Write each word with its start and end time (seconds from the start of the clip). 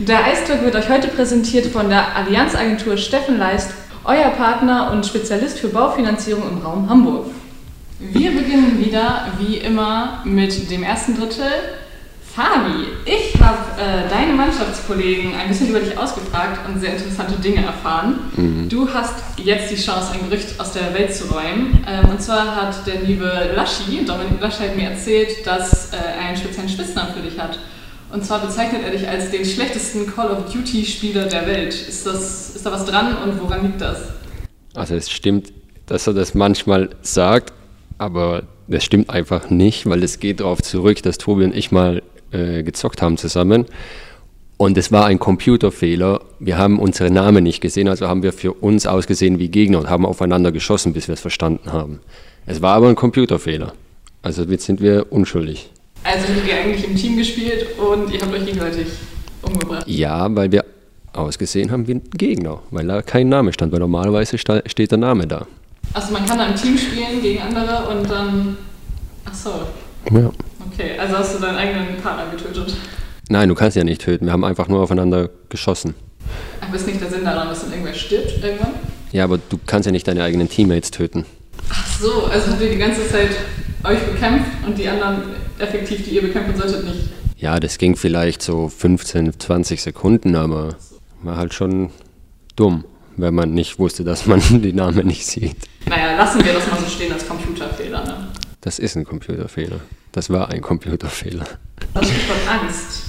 Der 0.00 0.24
Eistalk 0.24 0.64
wird 0.64 0.74
euch 0.74 0.88
heute 0.88 1.06
präsentiert 1.06 1.66
von 1.66 1.88
der 1.88 2.16
Allianzagentur 2.16 2.96
Steffen 2.96 3.38
Leist, 3.38 3.70
euer 4.02 4.30
Partner 4.30 4.90
und 4.90 5.06
Spezialist 5.06 5.60
für 5.60 5.68
Baufinanzierung 5.68 6.42
im 6.50 6.58
Raum 6.58 6.90
Hamburg. 6.90 7.26
Wir 8.00 8.32
beginnen 8.32 8.84
wieder, 8.84 9.28
wie 9.38 9.58
immer, 9.58 10.20
mit 10.24 10.68
dem 10.68 10.82
ersten 10.82 11.16
Drittel. 11.16 11.46
Fabi, 12.34 12.88
ich 13.04 13.40
habe 13.40 13.80
äh, 13.80 14.10
deine 14.10 14.32
Mannschaftskollegen 14.32 15.32
ein 15.36 15.46
bisschen 15.46 15.68
über 15.68 15.78
dich 15.78 15.96
ausgefragt 15.96 16.68
und 16.68 16.80
sehr 16.80 16.94
interessante 16.94 17.40
Dinge 17.40 17.64
erfahren. 17.64 18.18
Mhm. 18.36 18.68
Du 18.68 18.92
hast 18.92 19.14
jetzt 19.36 19.70
die 19.70 19.80
Chance, 19.80 20.14
ein 20.14 20.28
Gerücht 20.28 20.58
aus 20.58 20.72
der 20.72 20.92
Welt 20.92 21.14
zu 21.14 21.32
räumen. 21.32 21.86
Ähm, 21.88 22.10
und 22.10 22.20
zwar 22.20 22.56
hat 22.56 22.84
der 22.84 23.02
liebe 23.02 23.52
Laschi, 23.54 24.04
Dominik 24.04 24.40
Laschi, 24.40 24.64
hat 24.64 24.74
mir 24.74 24.90
erzählt, 24.90 25.46
dass 25.46 25.92
äh, 25.92 25.98
er 25.98 26.26
einen 26.26 26.36
speziellen 26.36 26.68
Spitznamen 26.68 27.14
für 27.14 27.20
dich 27.20 27.38
hat. 27.38 27.60
Und 28.14 28.24
zwar 28.24 28.46
bezeichnet 28.46 28.82
er 28.84 28.92
dich 28.92 29.08
als 29.08 29.32
den 29.32 29.44
schlechtesten 29.44 30.06
Call 30.06 30.30
of 30.30 30.52
Duty-Spieler 30.52 31.26
der 31.26 31.48
Welt. 31.48 31.74
Ist, 31.74 32.06
das, 32.06 32.54
ist 32.54 32.64
da 32.64 32.70
was 32.70 32.86
dran 32.86 33.16
und 33.24 33.42
woran 33.42 33.62
liegt 33.66 33.80
das? 33.80 34.04
Also 34.72 34.94
es 34.94 35.10
stimmt, 35.10 35.52
dass 35.86 36.06
er 36.06 36.14
das 36.14 36.32
manchmal 36.32 36.90
sagt, 37.02 37.52
aber 37.98 38.44
das 38.68 38.84
stimmt 38.84 39.10
einfach 39.10 39.50
nicht, 39.50 39.86
weil 39.86 40.00
es 40.04 40.20
geht 40.20 40.38
darauf 40.38 40.62
zurück, 40.62 41.02
dass 41.02 41.18
Tobi 41.18 41.42
und 41.42 41.56
ich 41.56 41.72
mal 41.72 42.02
äh, 42.30 42.62
gezockt 42.62 43.02
haben 43.02 43.16
zusammen. 43.16 43.66
Und 44.58 44.78
es 44.78 44.92
war 44.92 45.06
ein 45.06 45.18
Computerfehler. 45.18 46.20
Wir 46.38 46.56
haben 46.56 46.78
unsere 46.78 47.10
Namen 47.10 47.42
nicht 47.42 47.60
gesehen, 47.60 47.88
also 47.88 48.06
haben 48.06 48.22
wir 48.22 48.32
für 48.32 48.52
uns 48.52 48.86
ausgesehen 48.86 49.40
wie 49.40 49.48
Gegner 49.48 49.80
und 49.80 49.90
haben 49.90 50.06
aufeinander 50.06 50.52
geschossen, 50.52 50.92
bis 50.92 51.08
wir 51.08 51.14
es 51.14 51.20
verstanden 51.20 51.72
haben. 51.72 51.98
Es 52.46 52.62
war 52.62 52.76
aber 52.76 52.88
ein 52.90 52.94
Computerfehler. 52.94 53.72
Also 54.22 54.44
jetzt 54.44 54.66
sind 54.66 54.80
wir 54.80 55.12
unschuldig. 55.12 55.68
Also 56.04 56.28
habt 56.28 56.46
ihr 56.46 56.54
eigentlich 56.54 56.84
im 56.84 56.94
Team 56.96 57.16
gespielt 57.16 57.66
und 57.78 58.12
ihr 58.12 58.20
habt 58.20 58.32
euch 58.32 58.44
gegenseitig 58.44 58.86
umgebracht? 59.42 59.84
Ja, 59.86 60.28
weil 60.36 60.52
wir 60.52 60.64
ausgesehen 61.14 61.70
haben 61.70 61.88
wie 61.88 61.94
ein 61.94 62.02
Gegner, 62.10 62.60
weil 62.70 62.86
da 62.86 63.00
kein 63.02 63.28
Name 63.28 63.52
stand, 63.52 63.72
weil 63.72 63.80
normalerweise 63.80 64.36
steht 64.38 64.90
der 64.90 64.98
Name 64.98 65.26
da. 65.26 65.46
Also 65.92 66.12
man 66.12 66.26
kann 66.26 66.38
da 66.38 66.46
im 66.46 66.56
Team 66.56 66.76
spielen 66.76 67.22
gegen 67.22 67.40
andere 67.40 67.88
und 67.88 68.10
dann. 68.10 68.56
Ach 69.24 69.34
so. 69.34 69.50
Ja. 70.10 70.30
Okay, 70.72 70.98
also 70.98 71.18
hast 71.18 71.36
du 71.36 71.40
deinen 71.40 71.56
eigenen 71.56 71.96
Partner 72.02 72.26
getötet? 72.30 72.76
Nein, 73.28 73.48
du 73.48 73.54
kannst 73.54 73.76
ja 73.76 73.84
nicht 73.84 74.02
töten. 74.02 74.26
Wir 74.26 74.32
haben 74.32 74.44
einfach 74.44 74.68
nur 74.68 74.82
aufeinander 74.82 75.30
geschossen. 75.48 75.94
Aber 76.60 76.76
ist 76.76 76.86
nicht 76.86 77.00
der 77.00 77.08
Sinn 77.08 77.24
daran, 77.24 77.48
dass 77.48 77.62
dann 77.62 77.70
irgendwer 77.70 77.94
stirbt 77.94 78.42
irgendwann? 78.42 78.74
Ja, 79.12 79.24
aber 79.24 79.38
du 79.38 79.58
kannst 79.66 79.86
ja 79.86 79.92
nicht 79.92 80.06
deine 80.08 80.22
eigenen 80.22 80.48
Teammates 80.48 80.90
töten. 80.90 81.24
Ach 81.70 81.86
so, 81.98 82.24
also 82.24 82.50
habt 82.50 82.60
ihr 82.60 82.70
die 82.70 82.78
ganze 82.78 83.08
Zeit 83.08 83.30
euch 83.84 84.00
bekämpft 84.00 84.50
und 84.66 84.78
die 84.78 84.88
anderen 84.88 85.22
effektiv, 85.58 86.04
die 86.04 86.10
ihr 86.10 86.22
bekämpfen 86.22 86.56
solltet, 86.56 86.84
nicht? 86.84 87.00
Ja, 87.36 87.60
das 87.60 87.78
ging 87.78 87.96
vielleicht 87.96 88.42
so 88.42 88.68
15, 88.68 89.38
20 89.38 89.82
Sekunden, 89.82 90.34
aber 90.36 90.76
war 91.22 91.36
halt 91.36 91.54
schon 91.54 91.90
dumm, 92.56 92.84
wenn 93.16 93.34
man 93.34 93.52
nicht 93.52 93.78
wusste, 93.78 94.04
dass 94.04 94.26
man 94.26 94.40
die 94.62 94.72
Namen 94.72 95.06
nicht 95.06 95.26
sieht. 95.26 95.56
Naja, 95.86 96.16
lassen 96.16 96.44
wir 96.44 96.52
das 96.54 96.66
mal 96.70 96.78
so 96.78 96.86
stehen 96.86 97.12
als 97.12 97.26
Computerfehler, 97.26 98.04
ne? 98.04 98.28
Das 98.60 98.78
ist 98.78 98.96
ein 98.96 99.04
Computerfehler. 99.04 99.80
Das 100.12 100.30
war 100.30 100.48
ein 100.48 100.62
Computerfehler. 100.62 101.44
Das 101.92 102.08
Stichwort 102.08 102.38
Angst. 102.48 103.02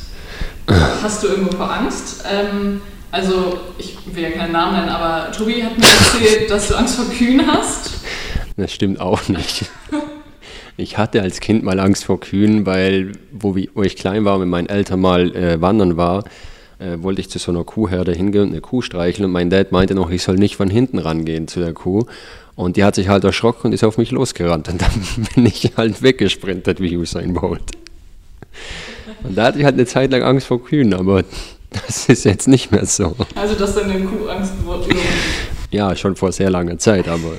Hast 1.01 1.23
du 1.23 1.27
irgendwo 1.27 1.55
vor 1.55 1.71
Angst? 1.71 2.25
Ähm, 2.29 2.81
also, 3.11 3.59
ich 3.77 3.97
will 4.13 4.23
ja 4.23 4.31
keinen 4.31 4.51
Namen 4.51 4.75
nennen, 4.75 4.89
aber 4.89 5.31
Tobi 5.31 5.63
hat 5.63 5.77
mir 5.77 5.85
erzählt, 5.85 6.49
dass 6.49 6.67
du 6.67 6.75
Angst 6.75 6.95
vor 6.95 7.05
Kühen 7.05 7.45
hast. 7.47 7.91
Das 8.57 8.73
stimmt 8.73 8.99
auch 8.99 9.29
nicht. 9.29 9.65
Ich 10.77 10.97
hatte 10.97 11.21
als 11.21 11.39
Kind 11.39 11.63
mal 11.63 11.79
Angst 11.79 12.03
vor 12.05 12.19
Kühen, 12.19 12.65
weil, 12.65 13.13
wo, 13.31 13.55
wo 13.73 13.83
ich 13.83 13.95
klein 13.95 14.25
war 14.25 14.37
mit 14.39 14.49
meinen 14.49 14.67
Eltern 14.67 14.99
mal 14.99 15.33
äh, 15.35 15.61
wandern 15.61 15.95
war, 15.95 16.25
äh, 16.79 16.97
wollte 17.01 17.21
ich 17.21 17.29
zu 17.29 17.39
so 17.39 17.51
einer 17.51 17.63
Kuhherde 17.63 18.11
hingehen 18.11 18.43
und 18.43 18.49
eine 18.49 18.61
Kuh 18.61 18.81
streicheln 18.81 19.25
und 19.25 19.31
mein 19.31 19.49
Dad 19.49 19.71
meinte 19.71 19.95
noch, 19.95 20.11
ich 20.11 20.23
soll 20.23 20.35
nicht 20.35 20.57
von 20.57 20.69
hinten 20.69 20.99
rangehen 20.99 21.47
zu 21.47 21.61
der 21.61 21.73
Kuh. 21.73 22.05
Und 22.55 22.77
die 22.77 22.83
hat 22.83 22.95
sich 22.95 23.07
halt 23.07 23.23
erschrocken 23.23 23.67
und 23.67 23.73
ist 23.73 23.83
auf 23.83 23.97
mich 23.97 24.11
losgerannt. 24.11 24.67
Und 24.69 24.81
dann 24.81 24.91
bin 25.35 25.45
ich 25.45 25.71
halt 25.77 26.01
weggesprintet 26.01 26.79
wie 26.81 26.97
Usain 26.97 27.33
Bolt. 27.33 27.71
Und 29.23 29.37
da 29.37 29.45
hatte 29.45 29.59
ich 29.59 29.65
halt 29.65 29.75
eine 29.75 29.85
Zeit 29.85 30.11
lang 30.11 30.23
Angst 30.23 30.47
vor 30.47 30.63
Kühen, 30.63 30.93
aber 30.93 31.23
das 31.69 32.07
ist 32.09 32.25
jetzt 32.25 32.47
nicht 32.47 32.71
mehr 32.71 32.85
so. 32.85 33.15
Also, 33.35 33.55
dass 33.55 33.75
deine 33.75 33.99
Kuh 34.05 34.27
Angst 34.27 34.53
wurde? 34.63 34.87
Ja, 35.71 35.95
schon 35.95 36.15
vor 36.15 36.31
sehr 36.31 36.49
langer 36.49 36.77
Zeit, 36.77 37.07
aber 37.07 37.33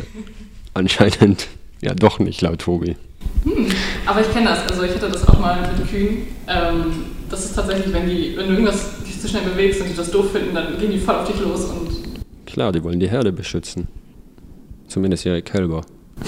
anscheinend 0.74 1.48
ja 1.80 1.94
doch 1.94 2.18
nicht, 2.18 2.40
laut 2.42 2.60
Tobi. 2.60 2.96
Hm, 3.44 3.66
aber 4.06 4.20
ich 4.20 4.32
kenne 4.32 4.46
das, 4.46 4.68
also 4.68 4.82
ich 4.82 4.94
hatte 4.94 5.08
das 5.08 5.26
auch 5.28 5.38
mal 5.38 5.60
mit 5.60 5.88
Kühen. 5.88 6.26
Ähm, 6.48 7.04
das 7.28 7.44
ist 7.44 7.54
tatsächlich, 7.54 7.92
wenn, 7.92 8.08
die, 8.08 8.34
wenn 8.36 8.46
du 8.46 8.52
irgendwas 8.52 9.02
dich 9.04 9.20
zu 9.20 9.28
schnell 9.28 9.42
bewegst 9.42 9.80
und 9.80 9.88
die 9.88 9.94
das 9.94 10.10
doof 10.10 10.32
finden, 10.32 10.54
dann 10.54 10.78
gehen 10.78 10.90
die 10.90 10.98
voll 10.98 11.16
auf 11.16 11.28
dich 11.28 11.40
los 11.40 11.64
und. 11.64 11.90
Klar, 12.46 12.72
die 12.72 12.82
wollen 12.82 13.00
die 13.00 13.10
Herde 13.10 13.32
beschützen. 13.32 13.88
Zumindest 14.88 15.26
ihre 15.26 15.42
Kälber. 15.42 15.82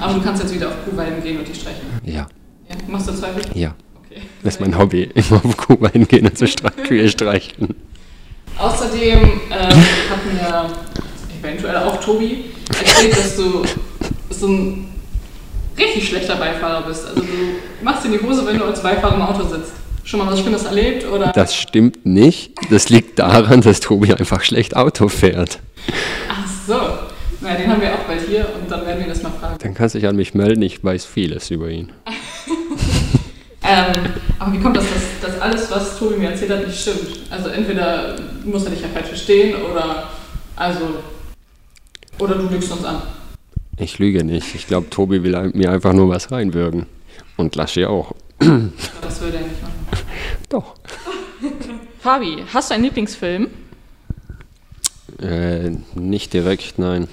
aber 0.00 0.14
du 0.14 0.20
kannst 0.22 0.42
jetzt 0.42 0.54
wieder 0.54 0.68
auf 0.68 0.74
Kuhweiden 0.84 1.22
gehen 1.22 1.38
und 1.38 1.48
die 1.48 1.54
streichen. 1.54 1.86
Ja. 2.04 2.26
ja. 2.68 2.76
Machst 2.88 3.08
du 3.08 3.12
Zweifel? 3.12 3.42
Ja. 3.54 3.74
Okay. 4.04 4.22
Das 4.42 4.54
ist 4.54 4.60
mein 4.60 4.76
Hobby, 4.76 5.10
immer 5.14 5.44
auf 5.44 5.56
Kuhweiden 5.56 6.08
gehen 6.08 6.26
und 6.26 6.36
so 6.36 6.46
Kühe 6.86 7.08
streicheln. 7.08 7.74
Außerdem 8.58 9.18
äh, 9.50 9.74
hat 9.74 10.24
mir 10.32 10.70
eventuell 11.40 11.76
auch 11.76 12.00
Tobi 12.02 12.44
erzählt, 12.68 13.16
dass 13.16 13.36
du 13.36 13.64
so 14.30 14.48
ein 14.48 14.93
richtig 15.76 16.08
schlechter 16.08 16.36
Beifahrer 16.36 16.86
bist. 16.86 17.06
Also 17.06 17.20
du 17.20 17.26
machst 17.82 18.04
dir 18.04 18.10
die 18.10 18.20
Hose, 18.20 18.46
wenn 18.46 18.58
du 18.58 18.64
als 18.64 18.82
Beifahrer 18.82 19.14
im 19.16 19.22
Auto 19.22 19.44
sitzt. 19.44 19.72
Schon 20.04 20.20
mal 20.20 20.30
was 20.30 20.40
Schlimmes 20.40 20.64
erlebt? 20.64 21.06
Oder? 21.10 21.32
Das 21.32 21.56
stimmt 21.56 22.04
nicht. 22.04 22.52
Das 22.70 22.90
liegt 22.90 23.18
daran, 23.18 23.62
dass 23.62 23.80
Tobi 23.80 24.12
einfach 24.12 24.42
schlecht 24.42 24.76
Auto 24.76 25.08
fährt. 25.08 25.60
Ach 26.28 26.46
so. 26.66 26.80
Na, 27.40 27.54
den 27.54 27.70
haben 27.70 27.80
wir 27.80 27.92
auch 27.92 28.04
bald 28.06 28.22
hier 28.26 28.46
und 28.60 28.70
dann 28.70 28.86
werden 28.86 29.00
wir 29.00 29.08
das 29.08 29.22
mal 29.22 29.30
fragen. 29.30 29.56
Dann 29.58 29.74
kannst 29.74 29.94
du 29.94 29.98
dich 29.98 30.08
an 30.08 30.16
mich 30.16 30.34
melden, 30.34 30.62
ich 30.62 30.82
weiß 30.82 31.04
vieles 31.04 31.50
über 31.50 31.68
ihn. 31.68 31.92
ähm, 33.62 34.12
aber 34.38 34.52
wie 34.52 34.60
kommt 34.60 34.76
das, 34.76 34.84
dass, 35.20 35.32
dass 35.32 35.42
alles, 35.42 35.70
was 35.70 35.98
Tobi 35.98 36.16
mir 36.16 36.30
erzählt 36.30 36.52
hat, 36.52 36.66
nicht 36.66 36.80
stimmt? 36.80 37.06
Also 37.30 37.48
entweder 37.48 38.16
muss 38.44 38.64
er 38.64 38.70
dich 38.70 38.80
ja 38.80 38.88
falsch 38.88 39.08
verstehen 39.08 39.56
oder 39.70 40.04
also 40.56 40.80
oder 42.18 42.36
du 42.36 42.48
lügst 42.48 42.70
uns 42.70 42.84
an. 42.84 43.02
Ich 43.76 43.98
lüge 43.98 44.24
nicht. 44.24 44.54
Ich 44.54 44.66
glaube, 44.66 44.90
Tobi 44.90 45.22
will 45.22 45.50
mir 45.54 45.70
einfach 45.70 45.92
nur 45.92 46.08
was 46.08 46.30
reinwürgen. 46.30 46.86
Und 47.36 47.56
Lasche 47.56 47.88
auch. 47.88 48.14
Das 48.38 49.20
würde 49.20 49.38
er 49.38 49.42
nicht 49.42 49.62
machen. 49.62 49.74
Doch. 50.48 50.74
Fabi, 52.00 52.44
hast 52.52 52.70
du 52.70 52.74
einen 52.74 52.84
Lieblingsfilm? 52.84 53.48
Äh, 55.20 55.70
nicht 55.94 56.32
direkt, 56.32 56.78
nein. 56.78 57.08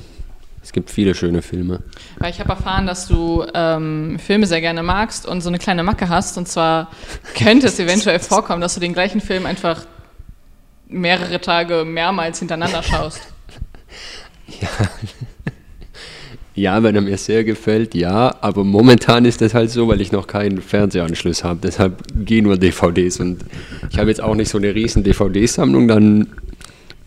Es 0.63 0.71
gibt 0.73 0.91
viele 0.91 1.15
schöne 1.15 1.41
Filme. 1.41 1.81
Weil 2.19 2.29
ich 2.29 2.39
habe 2.39 2.49
erfahren, 2.49 2.85
dass 2.85 3.07
du 3.07 3.43
ähm, 3.53 4.19
Filme 4.19 4.45
sehr 4.45 4.61
gerne 4.61 4.83
magst 4.83 5.25
und 5.25 5.41
so 5.41 5.49
eine 5.49 5.57
kleine 5.57 5.83
Macke 5.83 6.07
hast. 6.07 6.37
Und 6.37 6.47
zwar 6.47 6.91
könnte 7.35 7.67
es 7.67 7.79
eventuell 7.79 8.19
vorkommen, 8.19 8.61
dass 8.61 8.75
du 8.75 8.79
den 8.79 8.93
gleichen 8.93 9.21
Film 9.21 9.45
einfach 9.45 9.85
mehrere 10.87 11.41
Tage 11.41 11.83
mehrmals 11.85 12.39
hintereinander 12.39 12.83
schaust. 12.83 13.21
Ja, 14.59 14.67
ja, 16.53 16.83
wenn 16.83 16.95
er 16.95 17.01
mir 17.01 17.17
sehr 17.17 17.43
gefällt, 17.43 17.95
ja. 17.95 18.35
Aber 18.41 18.63
momentan 18.63 19.25
ist 19.25 19.41
das 19.41 19.53
halt 19.53 19.69
so, 19.69 19.87
weil 19.87 20.01
ich 20.01 20.11
noch 20.11 20.27
keinen 20.27 20.61
Fernsehanschluss 20.61 21.43
habe. 21.43 21.59
Deshalb 21.63 22.03
gehen 22.25 22.43
nur 22.43 22.57
DVDs. 22.57 23.19
Und 23.19 23.45
ich 23.89 23.97
habe 23.97 24.09
jetzt 24.09 24.21
auch 24.21 24.35
nicht 24.35 24.49
so 24.49 24.57
eine 24.57 24.75
riesen 24.75 25.03
DVD-Sammlung. 25.03 25.87
Dann 25.87 26.27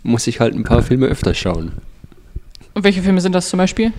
muss 0.02 0.26
ich 0.26 0.40
halt 0.40 0.54
ein 0.54 0.64
paar 0.64 0.82
Filme 0.82 1.06
öfter 1.06 1.34
schauen. 1.34 1.72
Und 2.72 2.84
welche 2.84 3.02
Filme 3.02 3.20
sind 3.20 3.34
das 3.34 3.50
zum 3.50 3.58
Beispiel? 3.58 3.92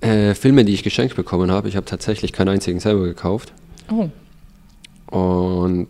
Äh, 0.00 0.34
Filme, 0.34 0.64
die 0.64 0.72
ich 0.72 0.82
geschenkt 0.82 1.16
bekommen 1.16 1.50
habe. 1.50 1.68
Ich 1.68 1.76
habe 1.76 1.86
tatsächlich 1.86 2.32
keinen 2.32 2.48
einzigen 2.48 2.80
selber 2.80 3.04
gekauft. 3.04 3.52
Oh. 3.90 4.08
Und 5.16 5.88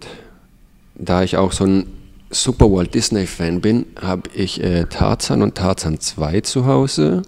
da 0.97 1.23
ich 1.23 1.37
auch 1.37 1.53
so 1.53 1.65
ein 1.65 1.87
super 2.31 2.71
Walt 2.71 2.95
Disney-Fan 2.95 3.61
bin, 3.61 3.87
habe 4.01 4.23
ich 4.35 4.63
äh, 4.63 4.85
Tarzan 4.87 5.43
und 5.43 5.55
Tarzan 5.55 6.01
2 6.01 6.41
zu 6.41 6.67
Hause. 6.67 7.23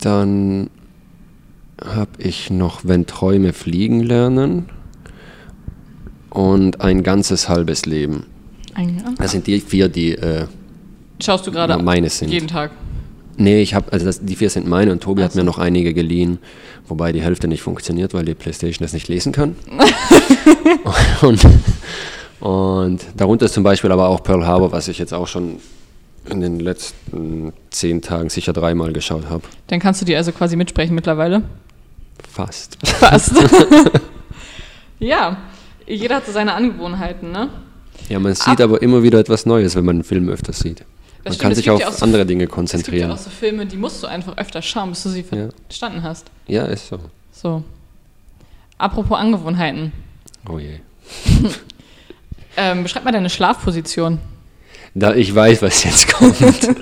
Dann 0.00 0.70
habe 1.82 2.10
ich 2.18 2.50
noch 2.50 2.80
Wenn 2.84 3.06
Träume 3.06 3.52
fliegen 3.52 4.00
lernen 4.00 4.66
und 6.30 6.80
ein 6.80 7.02
ganzes 7.02 7.48
halbes 7.48 7.86
Leben. 7.86 8.26
Ein, 8.74 9.02
okay. 9.04 9.14
Das 9.18 9.32
sind 9.32 9.46
die 9.46 9.60
vier, 9.60 9.88
die 9.88 10.12
äh, 10.12 10.46
Schaust 11.20 11.46
du 11.46 11.52
gerade 11.52 11.82
meine 11.82 12.08
sind. 12.08 12.30
jeden 12.30 12.48
Tag? 12.48 12.70
Nee, 13.36 13.62
ich 13.62 13.74
habe, 13.74 13.92
also 13.92 14.04
das, 14.04 14.20
die 14.20 14.36
vier 14.36 14.50
sind 14.50 14.68
meine 14.68 14.92
und 14.92 15.02
Tobi 15.02 15.22
Ach 15.22 15.26
hat 15.26 15.34
mir 15.34 15.44
noch 15.44 15.58
einige 15.58 15.94
geliehen, 15.94 16.38
wobei 16.86 17.12
die 17.12 17.22
Hälfte 17.22 17.48
nicht 17.48 17.62
funktioniert, 17.62 18.12
weil 18.12 18.24
die 18.24 18.34
Playstation 18.34 18.84
das 18.84 18.92
nicht 18.92 19.08
lesen 19.08 19.32
kann. 19.32 19.56
und, 21.22 21.46
und 22.40 23.00
darunter 23.16 23.46
ist 23.46 23.54
zum 23.54 23.64
Beispiel 23.64 23.90
aber 23.92 24.08
auch 24.08 24.22
Pearl 24.22 24.46
Harbor, 24.46 24.72
was 24.72 24.88
ich 24.88 24.98
jetzt 24.98 25.14
auch 25.14 25.26
schon 25.26 25.56
in 26.28 26.40
den 26.40 26.60
letzten 26.60 27.52
zehn 27.70 28.02
Tagen 28.02 28.28
sicher 28.28 28.52
dreimal 28.52 28.92
geschaut 28.92 29.28
habe. 29.28 29.42
Dann 29.68 29.80
kannst 29.80 30.00
du 30.00 30.04
die 30.04 30.14
also 30.16 30.32
quasi 30.32 30.56
mitsprechen 30.56 30.94
mittlerweile? 30.94 31.42
Fast. 32.28 32.76
Fast. 32.86 33.32
ja, 34.98 35.36
jeder 35.86 36.16
hat 36.16 36.26
so 36.26 36.32
seine 36.32 36.54
Angewohnheiten, 36.54 37.32
ne? 37.32 37.48
Ja, 38.08 38.18
man 38.18 38.34
sieht 38.34 38.60
aber 38.60 38.82
immer 38.82 39.02
wieder 39.02 39.18
etwas 39.18 39.46
Neues, 39.46 39.74
wenn 39.76 39.84
man 39.84 39.96
einen 39.96 40.04
Film 40.04 40.28
öfters 40.28 40.58
sieht. 40.60 40.84
Man 41.24 41.34
stimmt, 41.34 41.42
kann 41.42 41.54
sich 41.54 41.70
auf 41.70 41.80
ja 41.80 41.90
so- 41.92 42.04
andere 42.04 42.24
Dinge 42.26 42.44
Es 42.44 42.48
gibt 42.48 42.52
ja 42.52 42.54
konzentrieren. 42.56 43.10
auch 43.12 43.18
so 43.18 43.30
Filme, 43.30 43.66
die 43.66 43.76
musst 43.76 44.02
du 44.02 44.06
einfach 44.06 44.36
öfter 44.38 44.62
schauen, 44.62 44.90
bis 44.90 45.02
du 45.02 45.10
sie 45.10 45.24
Ja. 45.30 45.48
verstanden 45.66 46.02
hast. 46.02 46.30
Ja, 46.46 46.64
ist 46.64 46.88
so. 46.88 46.98
So. 47.32 47.62
Apropos 48.78 49.18
Angewohnheiten. 49.18 49.92
Oh 50.48 50.58
je. 50.58 50.80
Ähm, 52.56 52.82
beschreib 52.82 53.04
mal 53.04 53.12
deine 53.12 53.30
Schlafposition. 53.30 54.18
Da 54.94 55.14
ich 55.14 55.34
weiß, 55.34 55.62
was 55.62 55.84
jetzt 55.84 56.12
kommt. 56.12 56.36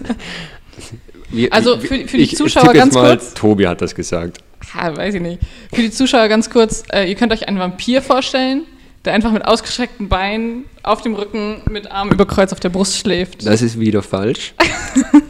Wie- 1.31 1.53
Also 1.53 1.79
für- 1.79 1.87
für 1.87 2.17
die 2.17 2.23
ich- 2.23 2.33
ich 2.33 2.37
Zuschauer 2.39 2.67
jetzt 2.75 2.77
ganz 2.77 2.95
mal, 2.95 3.09
kurz. 3.17 3.35
Tobi 3.35 3.67
hat 3.67 3.83
das 3.83 3.95
gesagt. 3.95 4.39
Ha, 4.75 4.97
weiß 4.97 5.15
ich 5.15 5.21
nicht. 5.21 5.41
Für 5.73 5.83
die 5.83 5.91
Zuschauer 5.91 6.29
ganz 6.29 6.49
kurz, 6.51 6.85
äh, 6.93 7.09
ihr 7.09 7.15
könnt 7.15 7.33
euch 7.33 7.47
einen 7.49 7.59
Vampir 7.59 8.01
vorstellen, 8.03 8.63
der 9.05 9.13
einfach 9.13 9.31
mit 9.33 9.45
ausgestreckten 9.45 10.09
Beinen 10.09 10.65
auf 10.83 11.03
dem 11.03 11.15
Rücken 11.15 11.61
mit 11.71 11.91
Armen 11.91 12.13
über 12.13 12.27
Kreuz 12.27 12.53
auf 12.53 12.61
der 12.61 12.71
Brust 12.71 12.97
schläft. 12.99 13.47
Das 13.47 13.63
ist 13.63 13.79
wieder 13.79 14.03
falsch. 14.03 14.55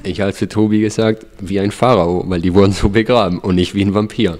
Ich 0.05 0.23
habe 0.23 0.33
für 0.33 0.49
Tobi 0.49 0.81
gesagt, 0.81 1.27
wie 1.41 1.61
ein 1.61 1.71
Pharao, 1.71 2.25
weil 2.27 2.41
die 2.41 2.55
wurden 2.55 2.73
so 2.73 2.89
begraben 2.89 3.41
und 3.41 3.57
nicht 3.57 3.75
wie 3.75 3.83
ein 3.83 3.93
Vampir. 3.93 4.39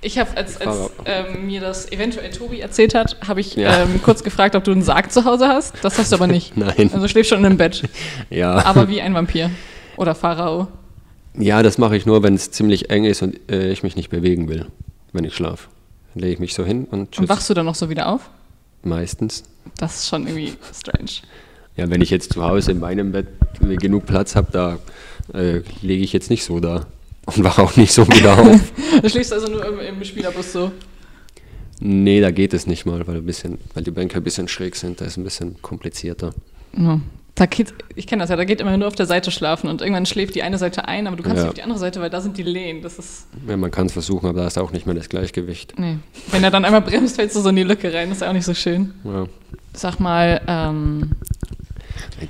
Ich 0.00 0.18
habe, 0.18 0.36
als, 0.36 0.60
als 0.60 0.90
ähm, 1.06 1.46
mir 1.46 1.60
das 1.60 1.90
eventuell 1.90 2.30
Tobi 2.30 2.60
erzählt 2.60 2.94
hat, 2.94 3.16
habe 3.26 3.40
ich 3.40 3.56
Ja. 3.56 3.82
ähm, 3.82 4.00
kurz 4.02 4.22
gefragt, 4.22 4.54
ob 4.54 4.62
du 4.64 4.70
einen 4.70 4.82
Sarg 4.82 5.10
zu 5.10 5.24
Hause 5.24 5.48
hast. 5.48 5.74
Das 5.82 5.98
hast 5.98 6.12
du 6.12 6.16
aber 6.16 6.26
nicht. 6.28 6.56
Nein. 6.56 6.90
Also 6.92 7.08
schläfst 7.08 7.30
schon 7.30 7.40
in 7.40 7.46
einem 7.46 7.56
Bett. 7.56 7.82
Ja, 8.30 8.64
Aber 8.64 8.88
wie 8.88 9.00
ein 9.00 9.14
Vampir. 9.14 9.50
Oder 9.96 10.14
Pharao. 10.14 10.68
ja 11.36 11.62
das 11.64 11.78
mache 11.78 11.96
ich 11.96 12.06
nur, 12.06 12.22
wenn 12.22 12.34
es 12.34 12.50
ziemlich 12.52 12.90
eng 12.90 13.04
ist 13.04 13.22
und 13.22 13.38
äh, 13.50 13.70
ich 13.72 13.82
mich 13.82 13.96
nicht 13.96 14.10
bewegen 14.10 14.48
will, 14.48 14.66
wenn 15.12 15.24
ich 15.24 15.34
schlafe. 15.34 15.68
Dann 16.14 16.22
lege 16.22 16.34
ich 16.34 16.38
mich 16.38 16.54
so 16.54 16.64
hin 16.64 16.86
und 16.90 17.10
tschüss. 17.12 17.20
Und 17.22 17.28
wachst 17.28 17.50
du 17.50 17.54
dann 17.54 17.66
noch 17.66 17.74
so 17.74 17.90
wieder 17.90 18.08
auf? 18.08 18.30
Meistens. 18.84 19.42
Das 19.78 19.96
ist 19.96 20.08
schon 20.08 20.26
irgendwie 20.28 20.52
strange. 20.78 21.10
Ja, 21.76 21.90
wenn 21.90 22.00
ich 22.00 22.10
jetzt 22.10 22.32
zu 22.32 22.44
Hause 22.44 22.70
in 22.72 22.78
meinem 22.80 23.10
Bett 23.12 23.26
genug 23.80 24.06
Platz 24.06 24.36
habe, 24.36 24.48
da 24.52 24.78
äh, 25.36 25.62
lege 25.82 26.04
ich 26.04 26.12
jetzt 26.12 26.30
nicht 26.30 26.44
so 26.44 26.60
da 26.60 26.86
und 27.36 27.44
wache 27.44 27.62
auch 27.62 27.76
nicht 27.76 27.92
so 27.92 28.06
wieder 28.08 28.38
auf. 28.38 28.60
Du 29.02 29.08
schläfst 29.08 29.32
also 29.32 29.46
nur 29.50 29.64
im, 29.66 29.78
im 29.78 30.04
Spielerbus 30.04 30.52
so. 30.52 30.72
nee, 31.80 32.20
da 32.20 32.30
geht 32.32 32.52
es 32.54 32.66
nicht 32.66 32.84
mal, 32.86 33.06
weil, 33.06 33.16
ein 33.18 33.26
bisschen, 33.26 33.58
weil 33.74 33.84
die 33.84 33.90
Bänke 33.92 34.16
ein 34.16 34.24
bisschen 34.24 34.48
schräg 34.48 34.74
sind. 34.76 35.00
Da 35.00 35.04
ist 35.04 35.16
ein 35.16 35.22
bisschen 35.24 35.60
komplizierter. 35.62 36.30
Ja. 36.76 37.00
Da 37.36 37.46
geht, 37.46 37.72
ich 37.94 38.08
kenne 38.08 38.24
das 38.24 38.30
ja, 38.30 38.36
da 38.36 38.44
geht 38.44 38.60
immer 38.60 38.76
nur 38.76 38.88
auf 38.88 38.96
der 38.96 39.06
Seite 39.06 39.30
schlafen 39.30 39.68
und 39.70 39.80
irgendwann 39.80 40.06
schläft 40.06 40.34
die 40.34 40.42
eine 40.42 40.58
Seite 40.58 40.88
ein, 40.88 41.06
aber 41.06 41.14
du 41.16 41.22
kannst 41.22 41.36
Ja. 41.36 41.42
nicht 41.44 41.48
auf 41.50 41.54
die 41.54 41.62
andere 41.62 41.78
Seite, 41.78 42.00
weil 42.00 42.10
da 42.10 42.20
sind 42.20 42.36
die 42.36 42.42
Lehnen. 42.42 42.82
Das 42.82 42.98
ist. 42.98 43.28
Ja, 43.46 43.56
man 43.56 43.70
kann 43.70 43.86
es 43.86 43.92
versuchen, 43.92 44.26
aber 44.28 44.40
da 44.40 44.46
ist 44.48 44.58
auch 44.58 44.72
nicht 44.72 44.86
mehr 44.86 44.96
das 44.96 45.08
Gleichgewicht. 45.08 45.78
Nee. 45.78 45.98
Wenn 46.32 46.42
er 46.42 46.50
dann 46.50 46.64
einmal 46.64 46.82
bremst, 46.82 47.14
fällst 47.14 47.36
du 47.36 47.40
so 47.40 47.50
in 47.50 47.56
die 47.56 47.62
Lücke 47.62 47.92
rein. 47.94 48.08
Das 48.08 48.18
ist 48.18 48.22
ja 48.22 48.28
auch 48.30 48.32
nicht 48.32 48.46
so 48.46 48.54
schön. 48.54 48.92
Ja. 49.04 49.26
Sag 49.74 50.00
mal, 50.00 50.40
ähm, 50.48 51.12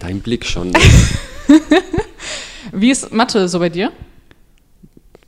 Dein 0.01 0.21
Blick 0.21 0.45
schon. 0.45 0.73
wie 2.73 2.91
ist 2.91 3.11
Mathe 3.13 3.49
so 3.49 3.59
bei 3.59 3.69
dir? 3.71 3.91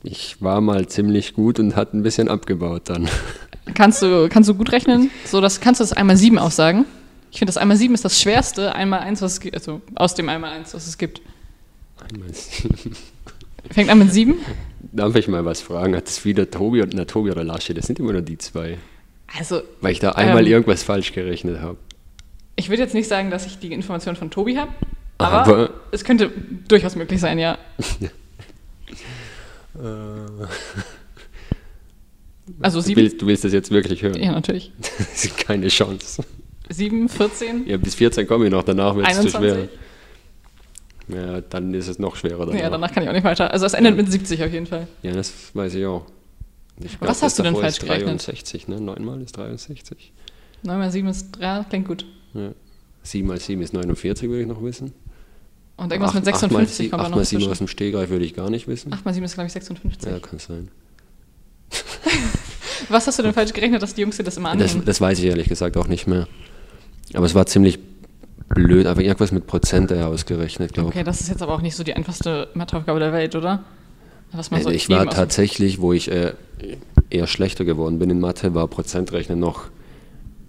Ich 0.03 0.41
war 0.41 0.61
mal 0.61 0.87
ziemlich 0.87 1.33
gut 1.33 1.59
und 1.59 1.75
hat 1.75 1.93
ein 1.93 2.03
bisschen 2.03 2.27
abgebaut 2.27 2.83
dann. 2.85 3.07
Kannst 3.75 4.01
du, 4.01 4.27
kannst 4.27 4.49
du 4.49 4.55
gut 4.55 4.71
rechnen? 4.71 5.11
So, 5.23 5.39
das, 5.39 5.61
kannst 5.61 5.79
du 5.79 5.83
das 5.83 5.93
einmal 5.93 6.17
sieben 6.17 6.39
aussagen? 6.39 6.85
Ich 7.31 7.37
finde, 7.37 7.49
das 7.53 7.57
einmal 7.57 7.77
sieben 7.77 7.93
ist 7.93 8.03
das 8.03 8.19
schwerste 8.19 8.73
einmal 8.73 8.99
eins, 9.01 9.21
was 9.21 9.37
es. 9.37 9.53
Also 9.53 9.81
aus 9.95 10.15
dem 10.15 10.27
einmal 10.29 10.51
eins, 10.51 10.73
was 10.73 10.87
es 10.87 10.97
gibt. 10.97 11.21
Einmal 12.11 12.33
sieben. 12.33 12.95
Fängt 13.69 13.89
an 13.91 13.99
mit 13.99 14.11
sieben? 14.11 14.39
Darf 14.91 15.15
ich 15.15 15.27
mal 15.27 15.45
was 15.45 15.61
fragen? 15.61 15.95
Hat 15.95 16.07
es 16.07 16.25
wieder 16.25 16.49
Tobi 16.49 16.81
und 16.81 16.93
na, 16.95 17.05
Tobi 17.05 17.31
oder 17.31 17.43
Lasche? 17.43 17.73
Das 17.75 17.85
sind 17.85 17.99
immer 17.99 18.11
nur 18.13 18.23
die 18.23 18.39
zwei. 18.39 18.77
Also, 19.37 19.61
Weil 19.79 19.91
ich 19.93 19.99
da 19.99 20.13
einmal 20.13 20.45
Ähm. 20.45 20.51
irgendwas 20.51 20.81
falsch 20.83 21.13
gerechnet 21.13 21.61
habe. 21.61 21.77
ich 22.55 22.67
würde 22.69 22.81
jetzt 22.81 22.95
nicht 22.95 23.07
sagen, 23.07 23.29
dass 23.29 23.45
ich 23.45 23.59
die 23.59 23.71
Information 23.71 24.15
von 24.15 24.31
Tobi 24.31 24.57
habe, 24.57 24.71
aber, 25.19 25.45
Aber- 25.47 25.69
es 25.91 26.03
könnte 26.03 26.31
durchaus 26.67 26.95
möglich 26.95 27.21
sein, 27.21 27.37
ja. 27.39 27.57
Also 32.59 32.79
Du 32.79 32.85
sieben? 32.85 33.01
willst, 33.01 33.21
du 33.21 33.27
willst 33.27 33.43
das 33.45 33.53
jetzt 33.53 33.71
wirklich 33.71 34.01
hören? 34.01 34.21
Ja, 34.21 34.31
natürlich. 34.33 34.71
Keine 35.45 35.67
Chance. 35.69 36.23
Sieben, 36.69 37.07
14, 37.07 37.67
Ja, 37.67 37.77
bis 37.77 37.95
14 37.95 38.27
komme 38.27 38.45
ich 38.45 38.51
noch, 38.51 38.63
danach 38.63 38.95
wird 38.95 39.07
es 39.07 39.13
zu 39.31 39.37
21? 39.37 39.69
schwer. 41.07 41.23
Ja, 41.35 41.41
dann 41.41 41.73
ist 41.73 41.87
es 41.87 41.99
noch 41.99 42.15
schwerer. 42.15 42.45
Danach. 42.45 42.59
Ja, 42.61 42.69
danach 42.69 42.91
kann 42.93 43.03
ich 43.03 43.09
auch 43.09 43.13
nicht 43.13 43.23
weiter. 43.23 43.51
Also 43.51 43.65
es 43.65 43.73
endet 43.73 43.95
mit 43.95 44.11
70 44.11 44.43
auf 44.43 44.51
jeden 44.51 44.65
Fall. 44.65 44.87
Ja, 45.03 45.11
das 45.11 45.33
weiß 45.53 45.75
ich 45.75 45.85
auch. 45.85 46.05
Ich 46.83 46.99
Was 46.99 47.07
das 47.19 47.23
hast 47.23 47.39
du 47.39 47.43
denn 47.43 47.55
falsch 47.55 47.77
ist 47.77 47.81
gerechnet? 47.81 48.07
63, 48.27 48.67
ne? 48.67 48.81
9 48.81 49.03
mal 49.05 49.21
ist 49.21 49.37
63. 49.37 50.11
9 50.63 50.77
mal 50.79 50.91
7 50.91 51.07
ist 51.09 51.31
3, 51.33 51.65
klingt 51.69 51.87
gut. 51.87 52.05
Ja. 52.33 52.51
7 53.03 53.27
mal 53.27 53.39
7 53.39 53.61
ist 53.61 53.73
49, 53.73 54.29
würde 54.29 54.41
ich 54.41 54.47
noch 54.47 54.63
wissen. 54.63 54.93
Und 55.81 55.91
irgendwas 55.91 56.13
mit 56.13 56.27
Acht- 56.27 56.43
acht 56.43 56.51
mal 56.51 56.65
56 56.65 56.77
sie- 56.77 56.89
kommt 56.89 56.99
da 56.99 57.03
acht 57.05 57.09
noch 57.11 57.17
mal 57.17 57.25
7 57.25 57.39
zwischen. 57.41 57.51
aus 57.51 57.57
dem 57.57 57.67
Stehgreif 57.67 58.09
würde 58.09 58.23
ich 58.25 58.35
gar 58.35 58.49
nicht 58.49 58.67
wissen. 58.67 58.93
8 58.93 59.03
mal 59.03 59.13
7 59.13 59.25
ist, 59.25 59.33
glaube 59.33 59.47
ich, 59.47 59.53
56. 59.53 60.11
Ja, 60.11 60.19
kann 60.19 60.37
sein. 60.39 60.67
Was 62.89 63.07
hast 63.07 63.19
du 63.19 63.23
denn 63.23 63.33
falsch 63.33 63.53
gerechnet, 63.53 63.81
dass 63.81 63.93
die 63.93 64.01
Jungs 64.01 64.17
dir 64.17 64.23
das 64.23 64.37
immer 64.37 64.55
Das, 64.55 64.71
annehmen? 64.71 64.85
das 64.85 64.99
weiß 65.01 65.19
ich 65.19 65.25
ehrlich 65.25 65.47
gesagt 65.47 65.77
auch 65.77 65.87
nicht 65.87 66.07
mehr. 66.07 66.27
Aber 67.13 67.25
es 67.25 67.35
war 67.35 67.45
ziemlich 67.45 67.79
blöd, 68.49 68.85
aber 68.85 69.01
irgendwas 69.01 69.31
mit 69.31 69.47
Prozente 69.47 70.05
ausgerechnet, 70.05 70.73
glaube 70.73 70.89
Okay, 70.89 71.03
das 71.03 71.21
ist 71.21 71.29
jetzt 71.29 71.41
aber 71.41 71.53
auch 71.53 71.61
nicht 71.61 71.75
so 71.75 71.83
die 71.83 71.93
einfachste 71.93 72.49
Matheaufgabe 72.53 72.99
der 72.99 73.13
Welt, 73.13 73.35
oder? 73.35 73.63
Was 74.33 74.51
man 74.51 74.61
so 74.61 74.69
Äh, 74.69 74.73
ich 74.75 74.89
war 74.89 75.09
tatsächlich, 75.09 75.79
wo 75.81 75.93
ich 75.93 76.11
äh, 76.11 76.33
eher 77.09 77.27
schlechter 77.27 77.65
geworden 77.65 77.99
bin 77.99 78.09
in 78.09 78.19
Mathe, 78.19 78.53
war 78.53 78.67
Prozentrechnen 78.67 79.39
noch 79.39 79.65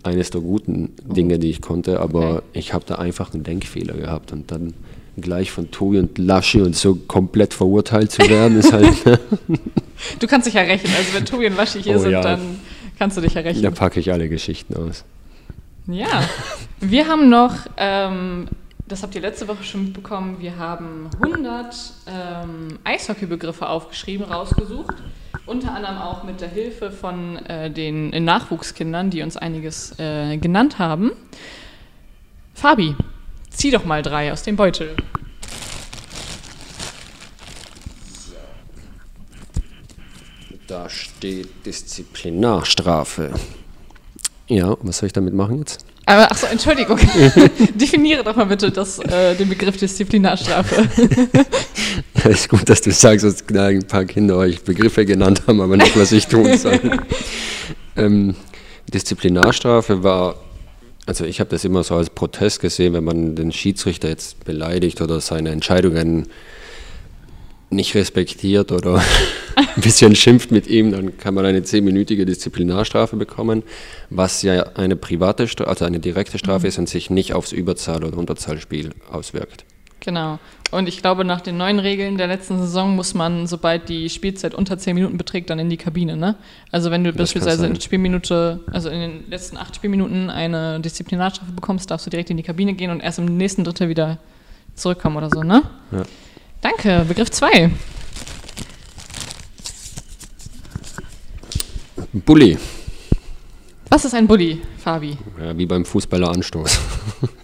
eines 0.02 0.30
der 0.30 0.40
guten 0.40 0.90
Dinge, 1.04 1.38
die 1.38 1.50
ich 1.50 1.60
konnte, 1.60 2.00
aber 2.00 2.20
Oh. 2.20 2.36
Okay. 2.38 2.42
ich 2.54 2.72
habe 2.74 2.84
da 2.86 2.96
einfach 2.96 3.32
einen 3.34 3.44
Denkfehler 3.44 3.94
gehabt 3.94 4.32
und 4.32 4.50
dann 4.50 4.74
gleich 5.20 5.50
von 5.50 5.70
Tobi 5.70 5.98
und 5.98 6.18
Lasche 6.18 6.62
und 6.64 6.74
so 6.76 6.94
komplett 6.94 7.54
verurteilt 7.54 8.10
zu 8.10 8.28
werden, 8.28 8.58
ist 8.58 8.72
halt, 8.72 8.88
Du 10.18 10.26
kannst 10.26 10.46
dich 10.46 10.54
ja 10.54 10.62
rechnen. 10.62 10.92
Also 10.96 11.14
wenn 11.14 11.24
Tobi 11.24 11.46
und 11.46 11.56
Laschi 11.56 11.82
hier 11.82 11.96
Oh, 11.96 11.98
sind, 12.00 12.12
ja. 12.12 12.20
dann 12.22 12.60
kannst 12.98 13.16
du 13.16 13.20
dich 13.20 13.34
ja 13.34 13.42
da 13.42 13.48
rechnen. 13.48 13.74
packe 13.74 14.00
ich 14.00 14.10
alle 14.12 14.28
Geschichten 14.28 14.74
aus. 14.76 15.04
Ja. 15.86 16.24
Wir 16.80 17.06
haben 17.08 17.28
noch, 17.28 17.54
ähm, 17.76 18.48
das 18.88 19.02
habt 19.02 19.14
ihr 19.14 19.20
letzte 19.20 19.48
Woche 19.48 19.62
schon 19.64 19.84
mitbekommen, 19.84 20.36
wir 20.40 20.56
haben 20.58 21.08
100 21.22 21.74
ähm, 22.06 22.78
Eishockeybegriffe 22.84 23.68
aufgeschrieben, 23.68 24.26
rausgesucht. 24.26 24.94
Unter 25.46 25.74
anderem 25.74 25.98
auch 25.98 26.22
mit 26.24 26.40
der 26.40 26.48
Hilfe 26.48 26.90
von 26.92 27.36
äh, 27.46 27.68
den 27.70 28.10
Nachwuchskindern, 28.24 29.10
die 29.10 29.22
uns 29.22 29.36
einiges 29.36 29.98
äh, 29.98 30.36
genannt 30.36 30.78
haben. 30.78 31.10
Fabi, 32.54 32.94
zieh 33.52 33.70
doch 33.70 33.84
mal 33.84 34.02
drei 34.02 34.32
aus 34.32 34.42
dem 34.42 34.56
Beutel. 34.56 34.96
Da 40.66 40.88
steht 40.88 41.66
Disziplinarstrafe. 41.66 43.32
Ja, 44.48 44.76
was 44.80 44.98
soll 44.98 45.08
ich 45.08 45.12
damit 45.12 45.34
machen 45.34 45.58
jetzt? 45.58 45.84
Aber, 46.06 46.30
achso, 46.30 46.46
Entschuldigung. 46.46 46.98
Definiere 47.74 48.24
doch 48.24 48.34
mal 48.34 48.46
bitte 48.46 48.70
das, 48.70 48.98
äh, 48.98 49.34
den 49.34 49.48
Begriff 49.48 49.76
Disziplinarstrafe. 49.76 50.88
ist 52.28 52.48
gut, 52.48 52.68
dass 52.68 52.80
du 52.80 52.90
sagst, 52.90 53.24
dass 53.24 53.44
da 53.46 53.66
ein 53.66 53.86
paar 53.86 54.04
Kinder 54.04 54.36
euch 54.36 54.62
Begriffe 54.62 55.04
genannt 55.04 55.42
haben, 55.46 55.60
aber 55.60 55.76
nicht, 55.76 55.96
was 55.98 56.12
ich 56.12 56.26
tun 56.26 56.56
soll. 56.56 56.80
ähm, 57.96 58.34
Disziplinarstrafe 58.92 60.02
war, 60.02 60.36
also 61.06 61.24
ich 61.24 61.40
habe 61.40 61.50
das 61.50 61.64
immer 61.64 61.82
so 61.82 61.96
als 61.96 62.10
Protest 62.10 62.60
gesehen, 62.60 62.92
wenn 62.92 63.04
man 63.04 63.34
den 63.34 63.52
Schiedsrichter 63.52 64.08
jetzt 64.08 64.44
beleidigt 64.44 65.00
oder 65.00 65.20
seine 65.20 65.50
Entscheidungen 65.50 66.28
nicht 67.70 67.94
respektiert 67.94 68.70
oder 68.70 69.02
ein 69.56 69.82
bisschen 69.82 70.14
schimpft 70.14 70.50
mit 70.50 70.66
ihm, 70.66 70.92
dann 70.92 71.16
kann 71.16 71.34
man 71.34 71.46
eine 71.46 71.62
zehnminütige 71.62 72.26
Disziplinarstrafe 72.26 73.16
bekommen, 73.16 73.62
was 74.10 74.42
ja 74.42 74.62
eine 74.74 74.94
private, 74.94 75.48
Stra 75.48 75.64
also 75.64 75.84
eine 75.84 75.98
direkte 75.98 76.38
Strafe 76.38 76.68
ist 76.68 76.78
und 76.78 76.88
sich 76.88 77.10
nicht 77.10 77.32
aufs 77.32 77.52
Überzahl- 77.52 78.04
oder 78.04 78.18
Unterzahlspiel 78.18 78.90
auswirkt. 79.10 79.64
Genau. 80.00 80.38
Und 80.72 80.88
ich 80.88 81.02
glaube, 81.02 81.26
nach 81.26 81.42
den 81.42 81.58
neuen 81.58 81.78
Regeln 81.78 82.16
der 82.16 82.26
letzten 82.28 82.58
Saison 82.58 82.96
muss 82.96 83.12
man, 83.12 83.46
sobald 83.46 83.90
die 83.90 84.08
Spielzeit 84.08 84.54
unter 84.54 84.78
10 84.78 84.94
Minuten 84.94 85.18
beträgt, 85.18 85.50
dann 85.50 85.58
in 85.58 85.68
die 85.68 85.76
Kabine. 85.76 86.16
Ne? 86.16 86.34
Also 86.70 86.90
wenn 86.90 87.04
du 87.04 87.12
Das 87.12 87.18
beispielsweise 87.18 87.66
in. 87.66 87.78
Spielminute, 87.78 88.60
also 88.72 88.88
in 88.88 89.00
den 89.00 89.30
letzten 89.30 89.58
acht 89.58 89.76
Spielminuten 89.76 90.30
eine 90.30 90.80
Disziplinarstrafe 90.80 91.52
bekommst, 91.52 91.90
darfst 91.90 92.06
du 92.06 92.10
direkt 92.10 92.30
in 92.30 92.38
die 92.38 92.42
Kabine 92.42 92.72
gehen 92.72 92.90
und 92.90 93.00
erst 93.00 93.18
im 93.18 93.36
nächsten 93.36 93.64
Drittel 93.64 93.90
wieder 93.90 94.18
zurückkommen 94.74 95.16
oder 95.18 95.28
so, 95.28 95.42
ne? 95.42 95.62
Ja. 95.90 96.04
Danke. 96.62 97.04
Begriff 97.06 97.30
2. 97.30 97.70
Bulli. 102.14 102.56
Was 103.90 104.06
ist 104.06 104.14
ein 104.14 104.26
Bully, 104.26 104.62
Fabi? 104.78 105.18
Ja, 105.38 105.56
wie 105.58 105.66
beim 105.66 105.84
Fußballer 105.84 106.30
Anstoß. 106.30 106.80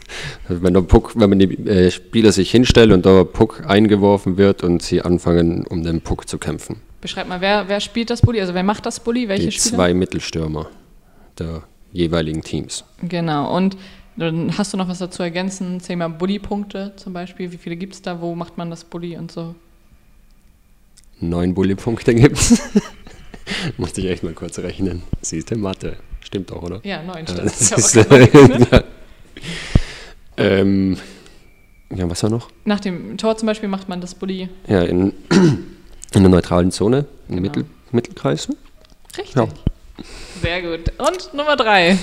Wenn, 0.49 0.75
der 0.75 0.81
Puck, 0.83 1.13
wenn 1.17 1.29
man 1.31 1.39
die 1.39 1.55
äh, 1.69 1.91
Spieler 1.91 2.33
sich 2.33 2.51
hinstellt 2.51 2.93
und 2.93 3.05
der 3.05 3.25
Puck 3.25 3.65
eingeworfen 3.67 4.37
wird 4.37 4.63
und 4.65 4.83
sie 4.83 5.03
anfangen, 5.03 5.67
um 5.67 5.83
den 5.83 6.01
Puck 6.01 6.29
zu 6.29 6.39
kämpfen. 6.39 6.81
Beschreib 7.01 7.29
mal, 7.29 7.41
wer, 7.41 7.69
wer 7.69 7.81
spielt 7.81 8.11
das 8.11 8.23
Bully? 8.23 8.41
Also 8.41 8.55
wer 8.55 8.63
macht 8.63 8.87
das 8.87 9.01
Bully? 9.01 9.29
Welche 9.29 9.47
die 9.49 9.53
Spieler? 9.53 9.77
zwei 9.77 9.95
Mittelstürmer. 9.95 10.69
Der 11.39 11.63
jeweiligen 11.93 12.43
Teams. 12.43 12.85
Genau. 13.03 13.55
Und 13.57 13.77
dann 14.17 14.57
hast 14.59 14.73
du 14.73 14.77
noch 14.77 14.89
was 14.89 14.99
dazu 14.99 15.23
ergänzen? 15.23 15.79
Thema 15.81 16.09
Bully-Punkte 16.09 16.95
zum 16.97 17.13
Beispiel. 17.13 17.53
Wie 17.53 17.57
viele 17.59 17.77
gibt 17.77 17.95
es 17.95 18.03
da? 18.03 18.21
Wo 18.21 18.35
macht 18.35 18.59
man 18.59 18.69
das 18.71 18.83
Bully 18.85 19.17
und 19.17 19.31
so? 19.31 19.55
Neun 21.21 21.55
Bully-Punkte 21.55 22.15
gibt 22.15 22.37
es. 22.37 22.61
Musste 23.77 24.01
ich 24.01 24.09
echt 24.09 24.23
mal 24.25 24.33
kurz 24.35 24.59
rechnen. 24.59 25.03
Siehst 25.23 25.51
du, 25.51 25.57
Mathe. 25.57 25.97
Stimmt 26.21 26.51
doch, 26.51 26.63
oder? 26.63 26.81
Ja, 26.85 27.03
neun 27.03 27.25
Ja, 27.27 27.27
stimmt. 27.29 27.45
das 27.47 27.71
Das 27.71 27.95
ist 27.95 27.97
ist, 27.97 28.09
ja 28.73 28.85
ähm, 30.39 30.97
ja, 31.95 32.09
was 32.09 32.23
war 32.23 32.31
noch? 32.31 32.49
Nach 32.65 32.81
dem 32.81 33.17
Tor 33.17 33.37
zum 33.37 33.47
Beispiel 33.47 33.69
macht 33.69 33.89
man 33.89 34.01
das 34.01 34.15
Bully. 34.15 34.49
Ja, 34.67 34.83
in, 34.83 35.13
in 35.31 36.23
der 36.23 36.29
neutralen 36.29 36.71
Zone, 36.71 37.07
im 37.29 37.37
Genau. 37.37 37.41
Mittel, 37.43 37.65
Mittelkreis. 37.93 38.49
Richtig. 39.17 39.35
Ja. 39.35 39.49
Sehr 40.43 40.63
gut. 40.63 40.93
Und 40.99 41.35
Nummer 41.35 41.57
drei. 41.57 41.99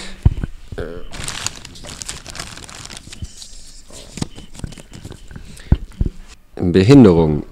Behinderung. 6.55 7.43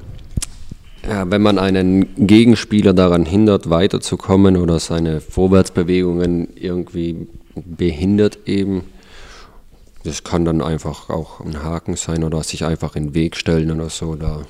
Ja, 1.07 1.29
wenn 1.29 1.41
man 1.41 1.59
einen 1.59 2.15
Gegenspieler 2.27 2.93
daran 2.93 3.25
hindert, 3.25 3.69
weiterzukommen 3.69 4.55
oder 4.55 4.79
seine 4.79 5.19
Vorwärtsbewegungen 5.19 6.47
irgendwie 6.55 7.27
behindert 7.55 8.39
eben, 8.45 8.83
das 10.03 10.24
kann 10.24 10.45
dann 10.45 10.62
einfach 10.62 11.10
auch 11.10 11.39
ein 11.39 11.63
Haken 11.63 11.95
sein 11.95 12.24
oder 12.24 12.43
sich 12.43 12.65
einfach 12.65 12.95
in 12.95 13.07
den 13.07 13.13
Weg 13.13 13.36
stellen 13.38 13.72
oder 13.72 13.89
so. 13.89 14.15
Da, 14.15 14.41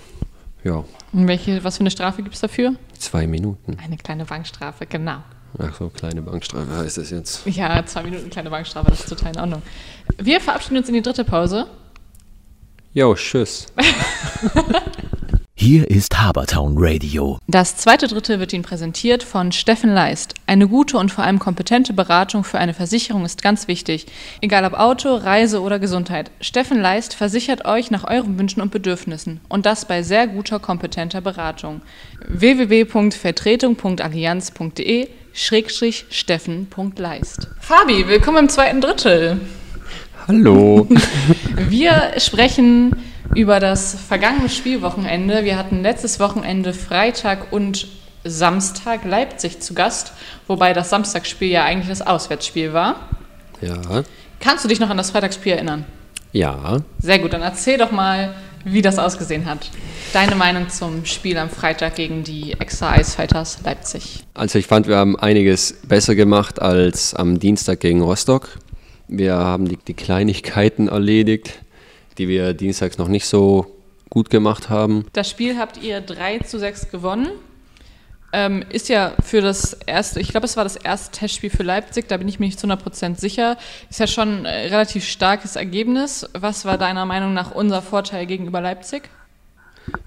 ja, 0.64 0.84
Und 1.12 1.28
welche, 1.28 1.64
was 1.64 1.78
für 1.78 1.82
eine 1.82 1.92
Strafe 1.92 2.24
gibt 2.24 2.36
es 2.36 2.42
dafür? 2.42 2.76
zwei 2.98 3.28
Minuten. 3.28 3.78
Eine 3.84 3.98
kleine 3.98 4.24
Bankstrafe, 4.26 4.86
genau. 4.86 5.18
Ach 5.60 5.76
so, 5.78 5.90
kleine 5.90 6.22
Bankstrafe 6.22 6.76
heißt 6.76 6.98
das 6.98 7.10
jetzt. 7.12 7.46
Ja, 7.46 7.86
zwei 7.86 8.04
Minuten 8.04 8.30
kleine 8.30 8.50
Bankstrafe, 8.50 8.90
das 8.90 9.02
ist 9.02 9.10
total 9.10 9.34
in 9.34 9.40
Ordnung. 9.40 9.62
Wir 10.18 10.40
verabschieden 10.42 10.78
uns 10.78 10.88
in 10.88 10.94
die 10.96 11.02
dritte 11.02 11.24
Pause. 11.26 11.68
Jo, 12.94 13.14
tschüss. 13.14 13.68
Hier 15.56 15.88
ist 15.90 16.20
Habertown 16.20 16.74
Radio. 16.78 17.38
Das 17.48 17.78
zweite 17.78 18.08
Dritte 18.08 18.40
wird 18.40 18.52
Ihnen 18.52 18.64
präsentiert 18.64 19.22
von 19.24 19.54
Steffen 19.54 19.94
Leist. 19.94 20.34
Eine 20.46 20.68
gute 20.68 20.98
und 20.98 21.10
vor 21.12 21.24
allem 21.24 21.40
kompetente 21.40 21.94
Beratung 21.94 22.44
für 22.44 22.60
eine 22.60 22.74
Versicherung 22.74 23.24
ist 23.24 23.42
ganz 23.42 23.70
wichtig. 23.70 24.08
Egal 24.42 24.66
ob 24.66 24.74
Auto, 24.74 25.16
Reise 25.16 25.62
oder 25.62 25.80
Gesundheit. 25.80 26.32
Steffen 26.42 26.82
Leist 26.82 27.14
versichert 27.14 27.64
euch 27.66 27.92
nach 27.92 28.04
euren 28.04 28.38
Wünschen 28.38 28.62
und 28.62 28.72
Bedürfnissen. 28.72 29.40
Und 29.48 29.66
das 29.66 29.88
bei 29.88 30.04
sehr 30.04 30.28
guter, 30.28 30.60
kompetenter 30.60 31.22
Beratung. 31.22 31.80
www.vertretung.allianz.de 32.28 35.08
Schrägstrich 35.34 36.06
Steffen.leist. 36.10 37.48
Fabi, 37.62 38.06
willkommen 38.08 38.40
im 38.40 38.50
zweiten 38.50 38.82
Drittel. 38.82 39.40
Hallo. 40.28 40.90
Wir 41.70 42.16
sprechen 42.18 42.92
über 43.36 43.60
das 43.60 43.96
vergangene 43.96 44.50
Spielwochenende. 44.50 45.44
Wir 45.44 45.58
hatten 45.58 45.82
letztes 45.82 46.20
Wochenende 46.20 46.74
Freitag 46.74 47.52
und 47.52 47.88
Samstag 48.24 49.04
Leipzig 49.06 49.60
zu 49.60 49.74
Gast, 49.74 50.14
wobei 50.48 50.74
das 50.74 50.90
Samstagsspiel 50.90 51.50
ja 51.50 51.64
eigentlich 51.64 51.90
das 51.90 52.02
Auswärtsspiel 52.02 52.74
war. 52.74 53.10
ja, 53.62 54.04
Kannst 54.40 54.64
du 54.64 54.70
dich 54.70 54.80
noch 54.80 54.90
an 54.90 54.98
das 54.98 55.12
Freitagsspiel 55.12 55.54
erinnern? 55.54 55.86
ja. 56.32 56.78
Sehr 57.00 57.20
gut, 57.20 57.34
dann 57.34 57.42
erzähl 57.42 57.78
doch 57.78 57.92
mal, 57.92 58.34
wie 58.66 58.82
das 58.82 58.98
ausgesehen 58.98 59.46
hat. 59.46 59.70
Deine 60.14 60.36
Meinung 60.36 60.70
zum 60.70 61.06
Spiel 61.06 61.38
am 61.38 61.50
Freitag 61.50 61.96
gegen 61.96 62.24
die 62.24 62.54
Exa 62.60 62.96
Ice 63.00 63.16
Fighters 63.16 63.60
Leipzig. 63.64 64.24
Also 64.34 64.58
ich 64.60 64.68
fand, 64.68 64.88
wir 64.88 64.98
haben 64.98 65.18
einiges 65.18 65.82
besser 65.88 66.16
gemacht 66.16 66.62
als 66.62 67.14
am 67.14 67.40
Dienstag 67.40 67.82
gegen 67.82 68.02
Rostock. 68.02 68.58
Wir 69.08 69.36
haben 69.36 69.68
die, 69.68 69.78
die 69.78 69.94
Kleinigkeiten 69.94 70.88
erledigt, 70.88 71.60
die 72.18 72.28
wir 72.28 72.54
dienstags 72.54 72.98
noch 72.98 73.08
nicht 73.08 73.26
so 73.26 73.68
gut 74.10 74.30
gemacht 74.30 74.70
haben. 74.70 75.06
Das 75.14 75.30
Spiel 75.30 75.58
habt 75.58 75.82
ihr 75.82 76.02
3 76.02 76.40
zu 76.40 76.60
6 76.60 76.90
gewonnen. 76.90 77.30
Ähm, 78.36 78.64
ist 78.70 78.90
ja 78.90 79.14
für 79.24 79.42
das 79.42 79.74
erste, 79.86 80.20
ich 80.20 80.30
glaube, 80.30 80.46
es 80.46 80.58
war 80.58 80.64
das 80.64 80.76
erste 80.76 81.12
Testspiel 81.20 81.52
für 81.52 81.62
Leipzig, 81.62 82.08
da 82.08 82.18
bin 82.18 82.28
ich 82.28 82.40
mir 82.40 82.48
nicht 82.48 82.60
zu 82.60 82.66
100% 82.66 83.20
sicher. 83.20 83.58
Ist 83.92 84.00
ja 84.00 84.08
schon 84.08 84.46
ein 84.46 84.70
relativ 84.72 85.06
starkes 85.06 85.56
Ergebnis. 85.56 86.28
Was 86.34 86.66
war 86.66 86.80
deiner 86.80 87.06
Meinung 87.06 87.36
nach 87.36 87.52
unser 87.52 87.84
Vorteil 87.84 88.26
gegenüber 88.26 88.60
Leipzig? 88.60 89.10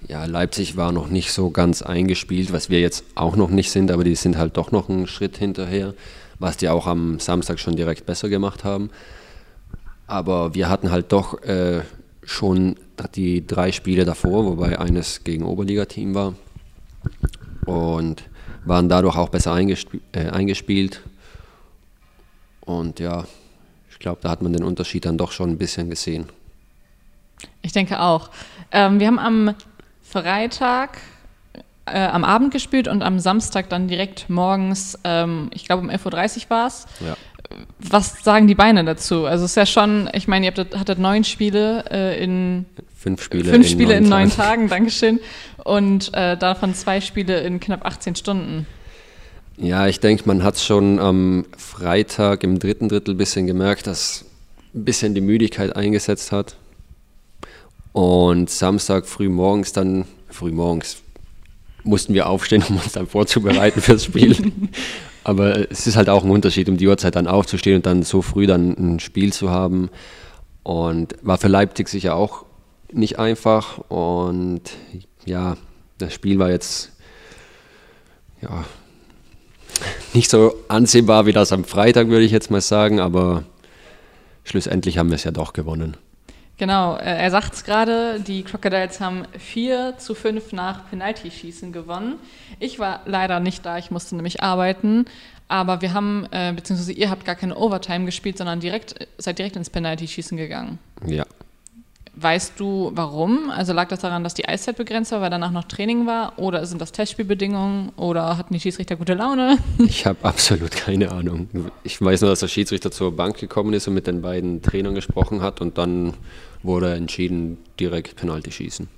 Ja, 0.08 0.24
Leipzig 0.24 0.76
war 0.76 0.90
noch 0.90 1.08
nicht 1.08 1.32
so 1.32 1.50
ganz 1.50 1.82
eingespielt, 1.82 2.52
was 2.52 2.70
wir 2.70 2.80
jetzt 2.80 3.04
auch 3.14 3.36
noch 3.36 3.50
nicht 3.50 3.70
sind, 3.70 3.92
aber 3.92 4.02
die 4.02 4.14
sind 4.14 4.36
halt 4.38 4.56
doch 4.56 4.72
noch 4.72 4.88
einen 4.88 5.06
Schritt 5.06 5.36
hinterher, 5.36 5.94
was 6.38 6.56
die 6.56 6.68
auch 6.68 6.86
am 6.86 7.20
Samstag 7.20 7.60
schon 7.60 7.76
direkt 7.76 8.06
besser 8.06 8.28
gemacht 8.28 8.64
haben. 8.64 8.90
Aber 10.08 10.54
wir 10.54 10.68
hatten 10.68 10.90
halt 10.90 11.12
doch 11.12 11.42
äh, 11.42 11.82
schon 12.26 12.76
die 13.14 13.46
drei 13.46 13.72
Spiele 13.72 14.04
davor, 14.04 14.44
wobei 14.44 14.78
eines 14.78 15.24
gegen 15.24 15.44
Oberligateam 15.44 16.14
war 16.14 16.34
und 17.64 18.24
waren 18.64 18.88
dadurch 18.88 19.16
auch 19.16 19.28
besser 19.28 19.52
eingesp 19.52 19.94
äh, 20.12 20.28
eingespielt. 20.28 21.02
Und 22.60 22.98
ja, 22.98 23.24
ich 23.90 23.98
glaube, 23.98 24.20
da 24.22 24.30
hat 24.30 24.42
man 24.42 24.52
den 24.52 24.64
Unterschied 24.64 25.04
dann 25.04 25.16
doch 25.16 25.30
schon 25.30 25.50
ein 25.50 25.58
bisschen 25.58 25.88
gesehen. 25.88 26.26
Ich 27.62 27.72
denke 27.72 28.00
auch. 28.00 28.30
Ähm, 28.72 28.98
wir 28.98 29.06
haben 29.06 29.18
am 29.18 29.54
Freitag 30.02 30.98
äh, 31.86 32.06
am 32.06 32.24
Abend 32.24 32.52
gespielt 32.52 32.88
und 32.88 33.02
am 33.02 33.20
Samstag 33.20 33.68
dann 33.68 33.86
direkt 33.86 34.28
morgens, 34.28 34.98
ähm, 35.04 35.50
ich 35.54 35.64
glaube 35.64 35.82
um 35.82 35.90
11.30 35.90 36.44
Uhr 36.44 36.50
war 36.50 36.66
es. 36.66 36.86
Ja. 37.00 37.16
Was 37.78 38.22
sagen 38.24 38.46
die 38.46 38.54
Beine 38.54 38.84
dazu? 38.84 39.26
Also 39.26 39.44
es 39.44 39.52
ist 39.52 39.56
ja 39.56 39.66
schon, 39.66 40.08
ich 40.12 40.28
meine, 40.28 40.46
ihr 40.46 40.52
hattet, 40.52 40.78
hattet 40.78 40.98
neun 40.98 41.24
Spiele 41.24 41.84
äh, 41.90 42.22
in 42.22 42.66
Fünf 43.06 43.22
Spiele, 43.22 43.52
fünf 43.52 43.68
Spiele 43.68 43.94
in 43.94 44.08
neun 44.08 44.30
Tagen. 44.30 44.66
Tagen, 44.66 44.68
Dankeschön. 44.68 45.20
Und 45.62 46.12
äh, 46.14 46.36
davon 46.36 46.74
zwei 46.74 47.00
Spiele 47.00 47.40
in 47.42 47.60
knapp 47.60 47.86
18 47.86 48.16
Stunden. 48.16 48.66
Ja, 49.58 49.86
ich 49.86 50.00
denke, 50.00 50.24
man 50.26 50.42
hat 50.42 50.58
schon 50.58 50.98
am 50.98 51.46
Freitag 51.56 52.42
im 52.42 52.58
dritten 52.58 52.88
Drittel 52.88 53.14
ein 53.14 53.16
bisschen 53.16 53.46
gemerkt, 53.46 53.86
dass 53.86 54.24
ein 54.74 54.84
bisschen 54.84 55.14
die 55.14 55.20
Müdigkeit 55.20 55.76
eingesetzt 55.76 56.32
hat. 56.32 56.56
Und 57.92 58.50
Samstag 58.50 59.06
früh 59.06 59.28
morgens 59.28 59.72
dann, 59.72 60.04
früh 60.28 60.50
morgens 60.50 60.98
mussten 61.84 62.12
wir 62.12 62.28
aufstehen, 62.28 62.64
um 62.68 62.76
uns 62.76 62.92
dann 62.92 63.06
vorzubereiten 63.06 63.80
fürs 63.80 64.04
Spiel. 64.04 64.52
Aber 65.26 65.72
es 65.72 65.88
ist 65.88 65.96
halt 65.96 66.08
auch 66.08 66.22
ein 66.22 66.30
Unterschied, 66.30 66.68
um 66.68 66.76
die 66.76 66.86
Uhrzeit 66.86 67.16
dann 67.16 67.26
aufzustehen 67.26 67.78
und 67.78 67.86
dann 67.86 68.04
so 68.04 68.22
früh 68.22 68.46
dann 68.46 68.76
ein 68.78 69.00
Spiel 69.00 69.32
zu 69.32 69.50
haben. 69.50 69.90
Und 70.62 71.16
war 71.20 71.36
für 71.36 71.48
Leipzig 71.48 71.88
sicher 71.88 72.14
auch 72.14 72.44
nicht 72.92 73.18
einfach. 73.18 73.78
Und 73.88 74.62
ja, 75.24 75.56
das 75.98 76.14
Spiel 76.14 76.38
war 76.38 76.50
jetzt 76.50 76.92
ja, 78.40 78.64
nicht 80.14 80.30
so 80.30 80.54
ansehbar 80.68 81.26
wie 81.26 81.32
das 81.32 81.50
am 81.50 81.64
Freitag, 81.64 82.06
würde 82.06 82.24
ich 82.24 82.30
jetzt 82.30 82.52
mal 82.52 82.60
sagen, 82.60 83.00
aber 83.00 83.42
schlussendlich 84.44 84.96
haben 84.96 85.08
wir 85.08 85.16
es 85.16 85.24
ja 85.24 85.32
doch 85.32 85.52
gewonnen. 85.52 85.96
Genau, 86.58 86.96
äh, 86.96 87.04
er 87.04 87.30
sagt 87.32 87.52
es 87.52 87.64
gerade, 87.64 88.20
die 88.20 88.42
Crocodiles 88.42 89.00
haben 89.00 89.24
4 89.36 89.98
zu 89.98 90.14
5 90.14 90.52
nach 90.52 90.88
Penaltyschießen 90.88 91.72
gewonnen. 91.72 92.14
Ich 92.58 92.78
war 92.78 93.00
leider 93.04 93.40
nicht 93.40 93.64
da, 93.66 93.78
ich 93.78 93.90
musste 93.90 94.16
nämlich 94.16 94.42
arbeiten. 94.42 95.06
Aber 95.48 95.80
wir 95.80 95.94
haben, 95.94 96.26
äh, 96.32 96.52
beziehungsweise 96.54 96.92
ihr 96.92 97.10
habt 97.10 97.24
gar 97.24 97.36
keine 97.36 97.56
Overtime 97.56 98.04
gespielt, 98.04 98.38
sondern 98.38 98.60
direkt, 98.60 99.06
seid 99.18 99.38
direkt 99.38 99.56
ins 99.56 99.70
Penaltyschießen 99.70 100.36
gegangen. 100.36 100.78
Ja. 101.06 101.24
Weißt 102.18 102.58
du 102.58 102.92
warum? 102.94 103.50
Also 103.50 103.74
lag 103.74 103.88
das 103.88 104.00
daran, 104.00 104.24
dass 104.24 104.32
die 104.32 104.48
Eiszeit 104.48 104.76
begrenzt 104.76 105.12
war, 105.12 105.20
weil 105.20 105.28
danach 105.28 105.50
noch 105.50 105.64
Training 105.64 106.06
war? 106.06 106.38
Oder 106.38 106.64
sind 106.64 106.80
das 106.80 106.90
Testspielbedingungen? 106.90 107.90
Oder 107.96 108.38
hatten 108.38 108.54
die 108.54 108.60
Schiedsrichter 108.60 108.96
gute 108.96 109.14
Laune? 109.14 109.58
Ich 109.78 110.06
habe 110.06 110.18
absolut 110.22 110.72
keine 110.72 111.12
Ahnung. 111.12 111.48
Ich 111.84 112.00
weiß 112.00 112.22
nur, 112.22 112.30
dass 112.30 112.40
der 112.40 112.48
Schiedsrichter 112.48 112.90
zur 112.90 113.14
Bank 113.14 113.38
gekommen 113.38 113.74
ist 113.74 113.86
und 113.86 113.94
mit 113.94 114.06
den 114.06 114.22
beiden 114.22 114.62
Trainern 114.62 114.94
gesprochen 114.94 115.42
hat 115.42 115.60
und 115.60 115.76
dann 115.76 116.14
wurde 116.62 116.94
entschieden, 116.94 117.58
direkt 117.78 118.16
Penalty 118.16 118.50
schießen. 118.50 118.88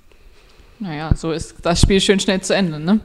Naja, 0.79 1.11
so 1.13 1.33
ist 1.33 1.55
das 1.61 1.81
Spiel 1.81 1.99
schön 1.99 2.21
schnell 2.21 2.39
zu 2.39 2.55
Ende, 2.55 2.79
ne? 2.79 3.01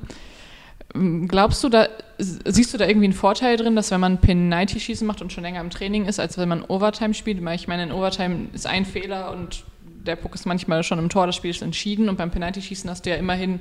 Glaubst 1.26 1.64
du, 1.64 1.68
da 1.68 1.88
siehst 2.18 2.72
du 2.72 2.78
da 2.78 2.86
irgendwie 2.86 3.06
einen 3.06 3.14
Vorteil 3.14 3.56
drin, 3.56 3.74
dass 3.74 3.90
wenn 3.90 4.00
man 4.00 4.18
Penalty-Schießen 4.18 5.04
macht 5.04 5.22
und 5.22 5.32
schon 5.32 5.42
länger 5.42 5.60
im 5.60 5.70
Training 5.70 6.06
ist, 6.06 6.20
als 6.20 6.38
wenn 6.38 6.48
man 6.48 6.62
Overtime 6.62 7.14
spielt? 7.14 7.44
Weil 7.44 7.56
ich 7.56 7.66
meine, 7.66 7.82
in 7.82 7.92
Overtime 7.92 8.46
ist 8.52 8.66
ein 8.66 8.84
Fehler 8.84 9.32
und 9.32 9.64
der 10.06 10.14
Puck 10.14 10.34
ist 10.36 10.46
manchmal 10.46 10.84
schon 10.84 11.00
im 11.00 11.08
Tor, 11.08 11.26
das 11.26 11.34
Spiel 11.34 11.50
ist 11.50 11.62
entschieden 11.62 12.08
und 12.08 12.16
beim 12.16 12.30
Penalty-Schießen 12.30 12.88
hast 12.88 13.06
du 13.06 13.10
ja 13.10 13.16
immerhin 13.16 13.60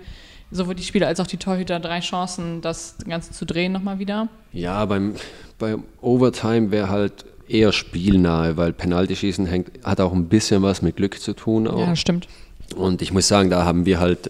sowohl 0.52 0.76
die 0.76 0.84
Spieler 0.84 1.08
als 1.08 1.20
auch 1.20 1.26
die 1.26 1.38
Torhüter 1.38 1.80
drei 1.80 2.02
Chancen, 2.02 2.62
das 2.62 2.98
Ganze 3.08 3.32
zu 3.32 3.46
drehen 3.46 3.72
nochmal 3.72 3.98
wieder. 3.98 4.28
Ja, 4.52 4.86
beim, 4.86 5.16
beim 5.58 5.86
Overtime 6.02 6.70
wäre 6.70 6.90
halt 6.90 7.26
eher 7.48 7.72
spielnahe, 7.72 8.58
weil 8.58 8.74
Penalty-Schießen 8.74 9.48
hängt, 9.48 9.84
hat 9.84 10.00
auch 10.00 10.14
ein 10.14 10.28
bisschen 10.28 10.62
was 10.62 10.84
mit 10.84 10.98
Glück 10.98 11.20
zu 11.20 11.34
tun. 11.34 11.68
Auch. 11.68 11.80
Ja, 11.80 11.96
stimmt. 11.96 12.28
Und 12.76 13.02
ich 13.02 13.12
muss 13.12 13.28
sagen, 13.28 13.50
da 13.50 13.66
haben 13.66 13.88
wir 13.88 14.00
halt 14.00 14.30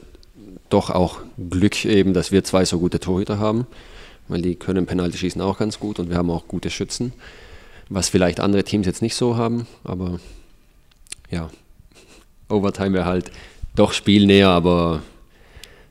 doch 0.73 0.89
auch 0.89 1.19
Glück 1.49 1.85
eben, 1.85 2.13
dass 2.13 2.31
wir 2.31 2.43
zwei 2.43 2.65
so 2.65 2.79
gute 2.79 2.99
Torhüter 2.99 3.39
haben, 3.39 3.67
weil 4.27 4.41
die 4.41 4.55
können 4.55 4.85
Penalty 4.85 5.17
schießen 5.17 5.41
auch 5.41 5.57
ganz 5.57 5.79
gut 5.79 5.99
und 5.99 6.09
wir 6.09 6.17
haben 6.17 6.31
auch 6.31 6.47
gute 6.47 6.69
Schützen. 6.69 7.13
was 7.89 8.09
vielleicht 8.09 8.39
andere 8.39 8.63
Teams 8.63 8.87
jetzt 8.87 9.01
nicht 9.01 9.15
so 9.15 9.35
haben. 9.35 9.67
Aber 9.83 10.19
ja, 11.29 11.49
Overtime 12.49 12.93
wäre 12.93 13.05
halt 13.05 13.31
doch 13.75 13.93
spielnäher, 13.93 14.49
aber 14.49 15.03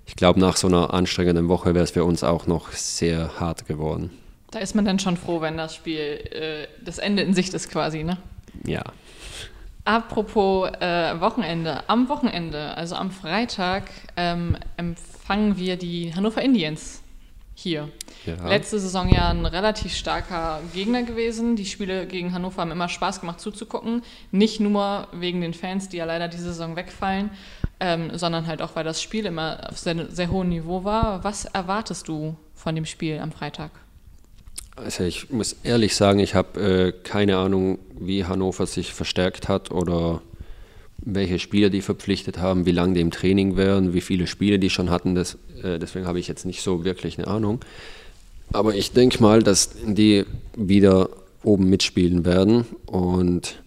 ich 0.06 0.16
glaube, 0.16 0.40
nach 0.40 0.56
so 0.56 0.66
einer 0.66 0.92
anstrengenden 0.92 1.48
Woche 1.48 1.74
wäre 1.74 1.84
es 1.84 1.92
für 1.92 2.04
uns 2.04 2.24
auch 2.24 2.46
noch 2.46 2.72
sehr 2.72 3.38
hart 3.38 3.66
geworden. 3.66 4.10
Da 4.50 4.58
ist 4.58 4.74
man 4.74 4.84
dann 4.84 4.98
schon 4.98 5.16
froh, 5.16 5.40
wenn 5.40 5.56
das 5.56 5.74
Spiel 5.74 5.98
äh, 5.98 6.66
das 6.84 6.98
Ende 6.98 7.22
in 7.22 7.34
Sicht 7.34 7.54
ist 7.54 7.70
quasi, 7.70 8.04
ne? 8.04 8.18
Ja. 8.66 8.82
Apropos 9.84 10.70
äh, 10.80 11.20
Wochenende. 11.20 11.88
Am 11.88 12.08
Wochenende, 12.08 12.76
also 12.76 12.94
am 12.94 13.10
Freitag, 13.10 13.84
ähm, 14.16 14.56
empfangen 14.76 15.56
wir 15.56 15.76
die 15.76 16.14
Hannover 16.14 16.40
Indians 16.40 17.02
hier. 17.54 17.88
Ja. 18.24 18.48
Letzte 18.48 18.78
Saison 18.78 19.08
ja 19.08 19.30
ein 19.30 19.44
relativ 19.44 19.94
starker 19.94 20.60
Gegner 20.72 21.02
gewesen. 21.02 21.56
Die 21.56 21.66
Spiele 21.66 22.06
gegen 22.06 22.32
Hannover 22.32 22.60
haben 22.62 22.70
immer 22.70 22.88
Spaß 22.88 23.20
gemacht 23.20 23.40
zuzugucken. 23.40 24.02
Nicht 24.30 24.60
nur 24.60 25.08
wegen 25.12 25.40
den 25.40 25.54
Fans, 25.54 25.88
die 25.88 25.96
ja 25.96 26.04
leider 26.04 26.28
diese 26.28 26.44
Saison 26.44 26.76
wegfallen, 26.76 27.30
ähm, 27.80 28.16
sondern 28.16 28.46
halt 28.46 28.62
auch, 28.62 28.76
weil 28.76 28.84
das 28.84 29.02
Spiel 29.02 29.26
immer 29.26 29.68
auf 29.68 29.78
sehr, 29.78 30.10
sehr 30.10 30.30
hohem 30.30 30.50
Niveau 30.50 30.84
war. 30.84 31.24
Was 31.24 31.44
erwartest 31.44 32.06
du 32.06 32.36
von 32.54 32.76
dem 32.76 32.86
Spiel 32.86 33.18
am 33.18 33.32
Freitag? 33.32 33.72
Also 34.76 35.04
ich 35.04 35.30
muss 35.30 35.56
ehrlich 35.64 35.94
sagen, 35.94 36.18
ich 36.18 36.34
habe 36.34 36.60
äh, 36.60 36.92
keine 37.04 37.36
Ahnung, 37.36 37.78
wie 37.98 38.24
Hannover 38.24 38.66
sich 38.66 38.92
verstärkt 38.92 39.48
hat 39.48 39.70
oder 39.70 40.22
welche 41.04 41.38
Spieler 41.38 41.68
die 41.68 41.82
verpflichtet 41.82 42.38
haben, 42.38 42.64
wie 42.64 42.72
lange 42.72 42.94
die 42.94 43.00
im 43.00 43.10
Training 43.10 43.56
wären, 43.56 43.92
wie 43.92 44.00
viele 44.00 44.26
Spiele 44.26 44.58
die 44.58 44.70
schon 44.70 44.90
hatten. 44.90 45.14
Das, 45.14 45.36
äh, 45.62 45.78
deswegen 45.78 46.06
habe 46.06 46.20
ich 46.20 46.28
jetzt 46.28 46.46
nicht 46.46 46.62
so 46.62 46.84
wirklich 46.84 47.18
eine 47.18 47.28
Ahnung. 47.28 47.60
Aber 48.52 48.74
ich 48.74 48.92
denke 48.92 49.20
mal, 49.22 49.42
dass 49.42 49.70
die 49.84 50.24
wieder 50.56 51.10
oben 51.42 51.68
mitspielen 51.68 52.24
werden 52.24 52.66
und 52.86 53.62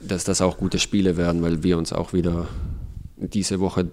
dass 0.00 0.24
das 0.24 0.40
auch 0.40 0.58
gute 0.58 0.78
Spiele 0.78 1.16
werden, 1.16 1.42
weil 1.42 1.62
wir 1.62 1.78
uns 1.78 1.92
auch 1.92 2.12
wieder 2.12 2.48
diese 3.16 3.60
Woche 3.60 3.88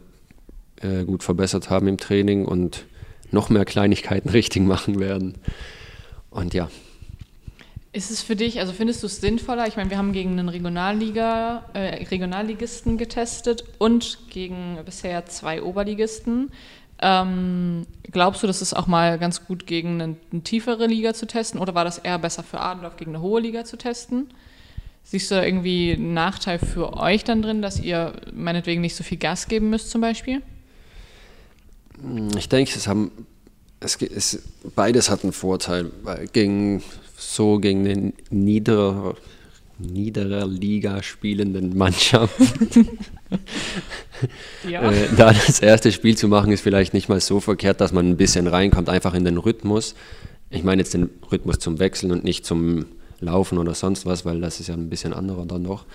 äh, 0.82 1.04
gut 1.06 1.24
verbessert 1.24 1.70
haben 1.70 1.88
im 1.88 1.98
Training 1.98 2.46
und 2.46 2.86
noch 3.32 3.50
mehr 3.50 3.66
Kleinigkeiten 3.66 4.30
richtig 4.34 4.64
machen 4.64 5.00
werden. 5.00 5.36
Und 6.32 6.54
ja. 6.54 6.70
Ist 7.94 8.10
es 8.10 8.22
für 8.22 8.38
dich, 8.38 8.60
also 8.60 8.72
findest 8.72 9.04
du 9.04 9.08
es 9.08 9.18
sinnvoller? 9.20 9.68
Ich 9.68 9.76
meine, 9.76 9.90
wir 9.90 9.98
haben 9.98 10.14
gegen 10.14 10.32
einen 10.32 10.48
Regionalliga, 10.48 11.66
äh, 11.74 12.06
Regionalligisten 12.06 12.98
getestet 12.98 13.66
und 13.80 14.18
gegen 14.30 14.80
bisher 14.86 15.26
zwei 15.26 15.62
Oberligisten. 15.62 16.52
Ähm, 17.02 17.86
glaubst 18.04 18.44
du, 18.44 18.48
das 18.48 18.62
ist 18.62 18.74
auch 18.74 18.88
mal 18.88 19.20
ganz 19.20 19.46
gut 19.46 19.68
gegen 19.68 20.02
eine, 20.02 20.16
eine, 20.32 20.42
tiefere 20.42 20.88
Liga 20.88 21.14
zu 21.14 21.28
testen 21.28 21.60
oder 21.60 21.76
war 21.76 21.84
das 21.84 21.98
eher 21.98 22.18
besser 22.18 22.44
für 22.44 22.62
Adendorf 22.62 22.96
gegen 22.96 23.12
eine 23.12 23.22
hohe 23.22 23.42
Liga 23.42 23.66
zu 23.66 23.78
testen? 23.78 24.30
Siehst 25.04 25.32
du 25.32 25.36
da 25.36 25.44
irgendwie 25.44 25.94
einen 25.94 26.14
Nachteil 26.14 26.60
für 26.60 26.96
euch 26.96 27.26
dann 27.26 27.42
drin, 27.42 27.62
dass 27.62 27.80
ihr 27.80 28.14
meinetwegen 28.34 28.82
nicht 28.82 28.96
so 28.96 29.04
viel 29.04 29.18
Gas 29.18 29.48
geben 29.48 29.70
müsst 29.70 29.90
zum 29.90 30.00
Beispiel? 30.00 30.42
Ich 32.38 32.48
denke, 32.48 32.72
es 32.74 32.88
haben 32.88 33.12
es, 33.82 34.02
es, 34.02 34.40
beides 34.76 35.10
hat 35.10 35.24
einen 35.24 35.34
Vorteil. 35.34 35.92
Weil 36.04 36.28
gegen, 36.28 36.84
so 37.18 37.60
gegen 37.60 37.88
eine 37.88 38.14
niedere, 38.30 39.16
niedere 39.78 40.46
Liga 40.46 41.04
spielenden 41.04 41.78
Mannschaft. 41.78 42.40
ja. 44.70 44.90
äh, 44.90 45.08
da 45.18 45.34
das 45.34 45.60
erste 45.60 45.92
Spiel 45.92 46.16
zu 46.16 46.28
machen, 46.28 46.52
ist 46.52 46.62
vielleicht 46.62 46.94
nicht 46.94 47.10
mal 47.10 47.20
so 47.20 47.40
verkehrt, 47.40 47.82
dass 47.82 47.92
man 47.92 48.08
ein 48.08 48.18
bisschen 48.18 48.48
reinkommt, 48.48 48.88
einfach 48.88 49.14
in 49.14 49.26
den 49.26 49.38
Rhythmus. 49.38 49.96
Ich 50.50 50.64
meine 50.64 50.82
jetzt 50.82 50.94
den 50.94 51.10
Rhythmus 51.32 51.60
zum 51.60 51.80
Wechseln 51.80 52.12
und 52.12 52.24
nicht 52.24 52.46
zum 52.46 52.86
Laufen 53.20 53.58
oder 53.58 53.74
sonst 53.74 54.06
was, 54.06 54.26
weil 54.26 54.42
das 54.42 54.60
ist 54.60 54.68
ja 54.68 54.76
ein 54.76 54.90
bisschen 54.90 55.14
anderer 55.14 55.46
dann 55.46 55.62
noch. 55.62 55.86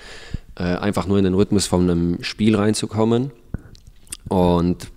Äh, 0.56 0.62
einfach 0.62 1.06
nur 1.06 1.18
in 1.18 1.24
den 1.24 1.34
Rhythmus 1.34 1.66
von 1.66 1.82
einem 1.82 2.22
Spiel 2.22 2.56
reinzukommen. 2.56 3.30
Und 4.28 4.88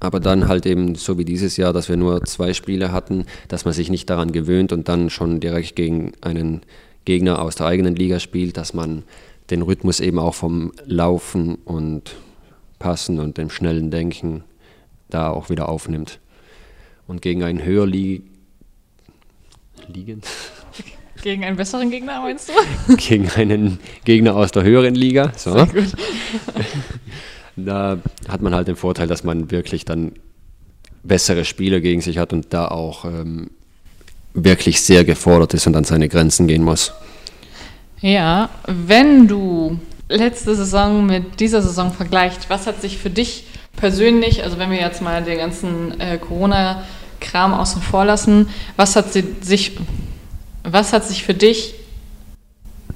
aber 0.00 0.20
dann 0.20 0.48
halt 0.48 0.66
eben 0.66 0.94
so 0.94 1.18
wie 1.18 1.24
dieses 1.24 1.56
Jahr, 1.56 1.72
dass 1.72 1.88
wir 1.88 1.96
nur 1.96 2.22
zwei 2.24 2.52
Spiele 2.52 2.92
hatten, 2.92 3.24
dass 3.48 3.64
man 3.64 3.74
sich 3.74 3.90
nicht 3.90 4.10
daran 4.10 4.32
gewöhnt 4.32 4.72
und 4.72 4.88
dann 4.88 5.10
schon 5.10 5.40
direkt 5.40 5.76
gegen 5.76 6.12
einen 6.20 6.62
Gegner 7.04 7.40
aus 7.40 7.54
der 7.54 7.66
eigenen 7.66 7.96
Liga 7.96 8.20
spielt, 8.20 8.56
dass 8.56 8.74
man 8.74 9.04
den 9.50 9.62
Rhythmus 9.62 10.00
eben 10.00 10.18
auch 10.18 10.34
vom 10.34 10.72
Laufen 10.84 11.54
und 11.64 12.16
Passen 12.78 13.20
und 13.20 13.38
dem 13.38 13.48
schnellen 13.48 13.90
Denken 13.90 14.44
da 15.08 15.30
auch 15.30 15.48
wieder 15.50 15.68
aufnimmt. 15.68 16.18
Und 17.06 17.22
gegen 17.22 17.42
einen 17.42 17.64
höher 17.64 17.86
li 17.86 18.22
liegend. 19.88 20.26
Gegen 21.22 21.44
einen 21.44 21.56
besseren 21.56 21.90
Gegner, 21.90 22.20
meinst 22.20 22.50
du? 22.50 22.96
gegen 22.96 23.30
einen 23.30 23.78
Gegner 24.04 24.36
aus 24.36 24.52
der 24.52 24.64
höheren 24.64 24.94
Liga. 24.94 25.32
So. 25.34 25.54
Sehr 25.54 25.66
gut. 25.66 25.92
Da 27.56 27.98
hat 28.28 28.42
man 28.42 28.54
halt 28.54 28.68
den 28.68 28.76
Vorteil, 28.76 29.06
dass 29.06 29.24
man 29.24 29.50
wirklich 29.50 29.84
dann 29.84 30.12
bessere 31.02 31.44
Spieler 31.44 31.80
gegen 31.80 32.00
sich 32.00 32.18
hat 32.18 32.32
und 32.32 32.52
da 32.52 32.68
auch 32.68 33.04
ähm, 33.04 33.50
wirklich 34.34 34.82
sehr 34.82 35.04
gefordert 35.04 35.54
ist 35.54 35.66
und 35.66 35.76
an 35.76 35.84
seine 35.84 36.08
Grenzen 36.08 36.46
gehen 36.46 36.62
muss. 36.62 36.92
Ja, 38.00 38.50
wenn 38.66 39.26
du 39.26 39.78
letzte 40.08 40.54
Saison 40.54 41.06
mit 41.06 41.40
dieser 41.40 41.62
Saison 41.62 41.92
vergleicht, 41.92 42.50
was 42.50 42.66
hat 42.66 42.80
sich 42.82 42.98
für 42.98 43.10
dich 43.10 43.44
persönlich, 43.76 44.44
also 44.44 44.58
wenn 44.58 44.70
wir 44.70 44.78
jetzt 44.78 45.02
mal 45.02 45.22
den 45.22 45.38
ganzen 45.38 45.98
äh, 46.00 46.18
Corona-Kram 46.18 47.54
außen 47.54 47.82
vor 47.82 48.04
lassen, 48.04 48.48
was 48.76 48.96
hat 48.96 49.12
sich, 49.12 49.72
was 50.62 50.92
hat 50.92 51.04
sich 51.04 51.24
für 51.24 51.34
dich 51.34 51.74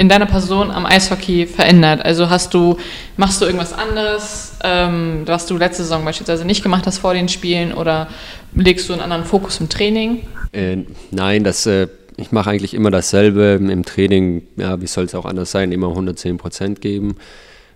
in 0.01 0.09
deiner 0.09 0.25
Person 0.25 0.71
am 0.71 0.87
Eishockey 0.87 1.47
verändert? 1.47 2.03
Also 2.03 2.31
hast 2.31 2.55
du, 2.55 2.79
machst 3.19 3.43
du 3.43 3.45
irgendwas 3.45 3.75
anderes, 3.75 4.55
ähm, 4.65 5.25
was 5.27 5.45
du 5.45 5.59
letzte 5.59 5.83
Saison 5.83 6.03
beispielsweise 6.07 6.47
nicht 6.47 6.63
gemacht 6.63 6.87
hast 6.87 6.99
vor 6.99 7.13
den 7.13 7.29
Spielen 7.29 7.75
oder 7.75 8.09
legst 8.55 8.89
du 8.89 8.95
einen 8.95 9.03
anderen 9.03 9.25
Fokus 9.25 9.61
im 9.61 9.69
Training? 9.69 10.23
Äh, 10.53 10.79
nein, 11.11 11.45
das, 11.45 11.67
äh, 11.67 11.89
ich 12.17 12.33
mache 12.33 12.49
eigentlich 12.49 12.73
immer 12.73 12.91
dasselbe 12.91 13.61
im 13.61 13.85
Training. 13.85 14.43
Ja, 14.57 14.81
wie 14.81 14.87
soll 14.87 15.05
es 15.05 15.15
auch 15.15 15.27
anders 15.27 15.51
sein? 15.51 15.71
Immer 15.71 15.89
110 15.89 16.39
Prozent 16.39 16.81
geben. 16.81 17.17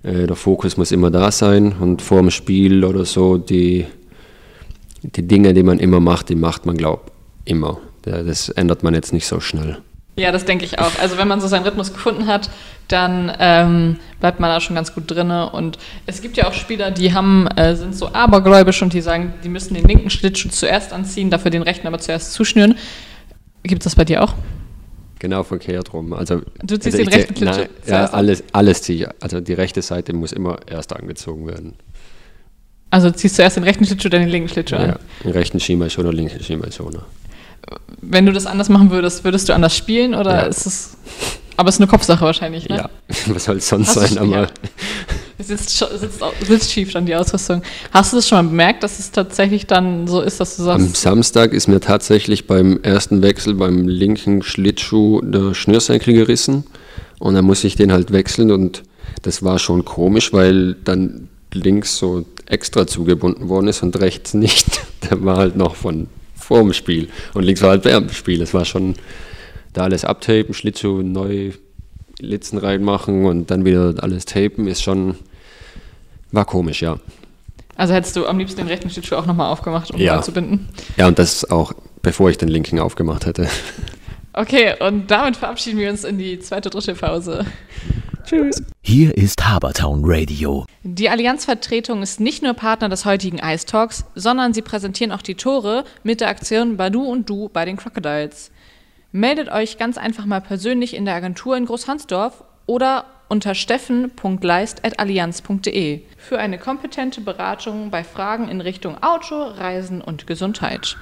Äh, 0.03 0.27
der 0.27 0.37
Fokus 0.37 0.79
muss 0.79 0.93
immer 0.93 1.11
da 1.11 1.31
sein 1.31 1.73
und 1.79 2.01
vor 2.01 2.21
dem 2.21 2.31
Spiel 2.31 2.87
oder 2.87 3.05
so 3.05 3.37
die, 3.37 3.85
die 5.03 5.29
Dinge, 5.29 5.53
die 5.53 5.63
man 5.63 5.79
immer 5.79 6.01
macht, 6.01 6.31
die 6.31 6.37
macht 6.37 6.65
man, 6.65 6.79
glaube 6.79 7.03
ich, 7.45 7.53
immer. 7.53 7.81
Das 8.01 8.49
ändert 8.49 8.83
man 8.83 8.95
jetzt 8.95 9.13
nicht 9.13 9.27
so 9.27 9.41
schnell. 9.41 9.77
Ja, 10.17 10.31
das 10.31 10.45
denke 10.45 10.65
ich 10.65 10.79
auch. 10.79 10.93
Also 11.01 11.19
wenn 11.19 11.27
man 11.27 11.41
so 11.41 11.49
seinen 11.49 11.65
Rhythmus 11.65 11.93
gefunden 11.93 12.27
hat, 12.27 12.49
dann 12.87 13.33
ähm, 13.41 13.97
bleibt 14.21 14.39
man 14.39 14.51
da 14.51 14.61
schon 14.61 14.77
ganz 14.77 14.95
gut 14.95 15.11
drin. 15.11 15.31
Und 15.31 15.79
es 16.07 16.23
gibt 16.23 16.37
ja 16.37 16.47
auch 16.47 16.53
Spieler, 16.53 16.91
die 16.91 17.13
haben, 17.13 17.49
äh, 17.57 17.75
sind 17.75 17.97
so 17.97 18.13
abergläubisch 18.13 18.81
und 18.83 18.93
die 18.93 19.01
sagen, 19.01 19.35
die 19.43 19.49
müssen 19.49 19.75
den 19.75 19.85
linken 19.85 20.11
Schlittschuh 20.11 20.51
zuerst 20.51 20.93
anziehen, 20.93 21.31
dafür 21.31 21.51
den 21.51 21.63
rechten 21.63 21.87
aber 21.87 21.99
zuerst 21.99 22.33
zuschnüren. 22.33 22.77
Gibt 23.65 23.83
es 23.83 23.85
das 23.85 23.97
bei 23.97 24.05
dir 24.05 24.23
auch? 24.23 24.35
Genau 25.19 25.43
verkehrt 25.43 25.93
rum. 25.93 26.13
Also, 26.13 26.43
du 26.63 26.79
ziehst 26.79 26.99
also 26.99 26.99
den 26.99 27.09
rechten 27.09 27.37
Schlittschuh 27.37 27.61
nein, 27.61 27.69
Ja, 27.87 28.07
alles, 28.07 28.45
alles 28.53 28.83
ziehe 28.83 29.07
ich. 29.07 29.23
Also 29.23 29.41
die 29.41 29.55
rechte 29.55 29.83
Seite 29.83 30.13
muss 30.13 30.33
immer 30.33 30.59
erst 30.67 30.93
angezogen 30.93 31.47
werden. 31.47 31.75
Also 32.91 33.11
ziehst 33.11 33.39
du 33.39 33.43
erst 33.43 33.57
den 33.57 33.65
rechten 33.65 33.85
Schlittschuh, 33.85 34.11
dann 34.11 34.21
den 34.21 34.29
linken 34.29 34.49
Schlittschuh 34.49 34.77
an? 34.77 34.89
Ja, 34.91 34.99
den 35.25 35.33
rechten 35.33 35.59
Schienbeinschoner, 35.59 36.13
linken 36.13 36.41
Schienbeinschoner 36.41 37.05
wenn 38.01 38.27
du 38.27 38.33
das 38.33 38.47
anders 38.47 38.69
machen 38.69 38.91
würdest, 38.91 39.25
würdest 39.25 39.49
du 39.49 39.55
anders 39.55 39.77
spielen 39.77 40.15
oder 40.15 40.35
ja. 40.35 40.41
ist 40.43 40.67
es. 40.67 40.97
Aber 41.57 41.69
es 41.69 41.77
ist 41.77 41.81
eine 41.81 41.89
Kopfsache 41.89 42.25
wahrscheinlich, 42.25 42.69
ne? 42.69 42.77
Ja, 42.77 42.91
was 43.29 43.45
soll 43.45 43.59
es 43.59 43.69
sonst 43.69 43.97
Hast 43.97 44.09
sein? 44.15 44.19
Aber 44.19 44.43
ja. 44.43 44.47
sitzt, 45.39 45.71
sitzt, 45.79 46.21
sitzt 46.41 46.73
schief 46.73 46.93
dann 46.93 47.07
die 47.07 47.15
Ausrüstung. 47.15 47.63
Hast 47.93 48.13
du 48.13 48.17
das 48.17 48.29
schon 48.29 48.45
mal 48.45 48.51
bemerkt, 48.51 48.83
dass 48.83 48.99
es 48.99 49.13
tatsächlich 49.13 49.67
dann 49.67 50.09
so 50.09 50.21
ist, 50.21 50.41
dass 50.41 50.57
du 50.57 50.65
sagst. 50.65 50.85
Am 50.85 50.95
Samstag 50.95 51.53
ist 51.53 51.69
mir 51.69 51.81
tatsächlich 51.81 52.49
beim 52.49 52.81
ersten 52.83 53.23
Wechsel 53.23 53.55
beim 53.55 53.87
linken 53.87 54.43
Schlittschuh 54.43 55.21
der 55.23 55.55
Schnürsenkel 55.55 56.15
gerissen. 56.15 56.65
Und 57.21 57.35
dann 57.35 57.45
muss 57.45 57.63
ich 57.63 57.77
den 57.77 57.93
halt 57.93 58.13
wechseln 58.13 58.51
und 58.51 58.83
das 59.23 59.43
war 59.43 59.59
schon 59.59 59.85
komisch, 59.85 60.33
weil 60.33 60.75
dann 60.75 61.29
links 61.53 61.97
so 61.97 62.25
extra 62.47 62.87
zugebunden 62.87 63.49
worden 63.49 63.69
ist 63.69 63.83
und 63.83 63.99
rechts 64.01 64.35
nicht. 64.35 64.83
Der 65.11 65.25
war 65.25 65.37
halt 65.37 65.57
noch 65.57 65.77
von 65.77 66.09
vor 66.45 66.61
dem 66.61 66.73
Spiel. 66.73 67.09
Und 67.33 67.43
links 67.43 67.63
war 67.63 67.71
halt 67.71 67.85
während 67.85 68.11
dem 68.11 68.15
Spiel. 68.15 68.43
Es 68.43 68.55
war 68.55 68.65
schon 68.65 68.95
da 69.73 69.83
alles 69.83 70.05
abtapen, 70.05 70.55
Schlittschuh 70.55 71.03
neu 71.03 71.53
Litzen 72.21 72.59
reinmachen 72.59 73.25
und 73.25 73.51
dann 73.51 73.65
wieder 73.65 73.95
alles 73.99 74.25
tapen, 74.25 74.69
ist 74.69 74.83
schon, 74.83 75.17
war 76.31 76.45
komisch, 76.45 76.83
ja. 76.83 76.99
Also 77.77 77.93
hättest 77.93 78.15
du 78.15 78.27
am 78.27 78.39
liebsten 78.39 78.59
den 78.59 78.69
rechten 78.69 78.89
Schlittschuh 78.89 79.17
auch 79.17 79.27
nochmal 79.27 79.51
aufgemacht, 79.51 79.91
um 79.91 80.01
ja. 80.01 80.23
zu 80.23 80.33
binden? 80.33 80.69
Ja, 80.97 81.09
und 81.09 81.19
das 81.19 81.51
auch, 81.51 81.73
bevor 82.03 82.31
ich 82.31 82.39
den 82.39 82.49
linken 82.49 82.79
aufgemacht 82.79 83.27
hätte. 83.27 83.49
Okay, 84.37 84.75
und 84.81 85.13
damit 85.13 85.37
verabschieden 85.37 85.79
wir 85.79 85.91
uns 85.91 86.03
in 86.03 86.19
die 86.19 86.41
zweite, 86.41 86.69
dritte 86.69 86.95
Pause. 86.95 87.47
Tschüss. 88.25 88.65
Hier 88.83 89.17
ist 89.17 89.47
Habertown 89.47 90.03
Radio. 90.05 90.67
Die 90.83 91.09
Allianzvertretung 91.09 92.03
ist 92.03 92.19
nicht 92.19 92.43
nur 92.43 92.55
Partner 92.55 92.89
des 92.89 93.05
heutigen 93.05 93.39
Ice 93.39 93.65
Talks, 93.65 94.05
sondern 94.17 94.53
sie 94.53 94.63
präsentieren 94.63 95.13
auch 95.13 95.23
die 95.23 95.37
Tore 95.37 95.85
mit 96.03 96.21
der 96.21 96.27
Aktion 96.29 96.77
Badu 96.77 97.05
und 97.05 97.31
Du 97.31 97.49
bei 97.49 97.65
den 97.65 97.77
Crocodiles. 97.77 98.51
Meldet 99.13 99.53
euch 99.53 99.79
ganz 99.79 99.99
einfach 99.99 100.27
mal 100.27 100.41
persönlich 100.41 100.95
in 100.95 101.05
der 101.05 101.15
Agentur 101.15 101.57
in 101.57 101.67
Großhansdorf 101.67 102.43
oder 102.67 103.05
unter 103.29 103.55
steffen.leist.allianz.de 103.55 106.01
für 106.19 106.39
eine 106.39 106.59
kompetente 106.59 107.21
Beratung 107.21 107.91
bei 107.91 108.03
Fragen 108.03 108.49
in 108.49 108.61
Richtung 108.61 109.01
Auto, 109.01 109.41
Reisen 109.41 110.01
und 110.01 110.27
Gesundheit. 110.27 110.97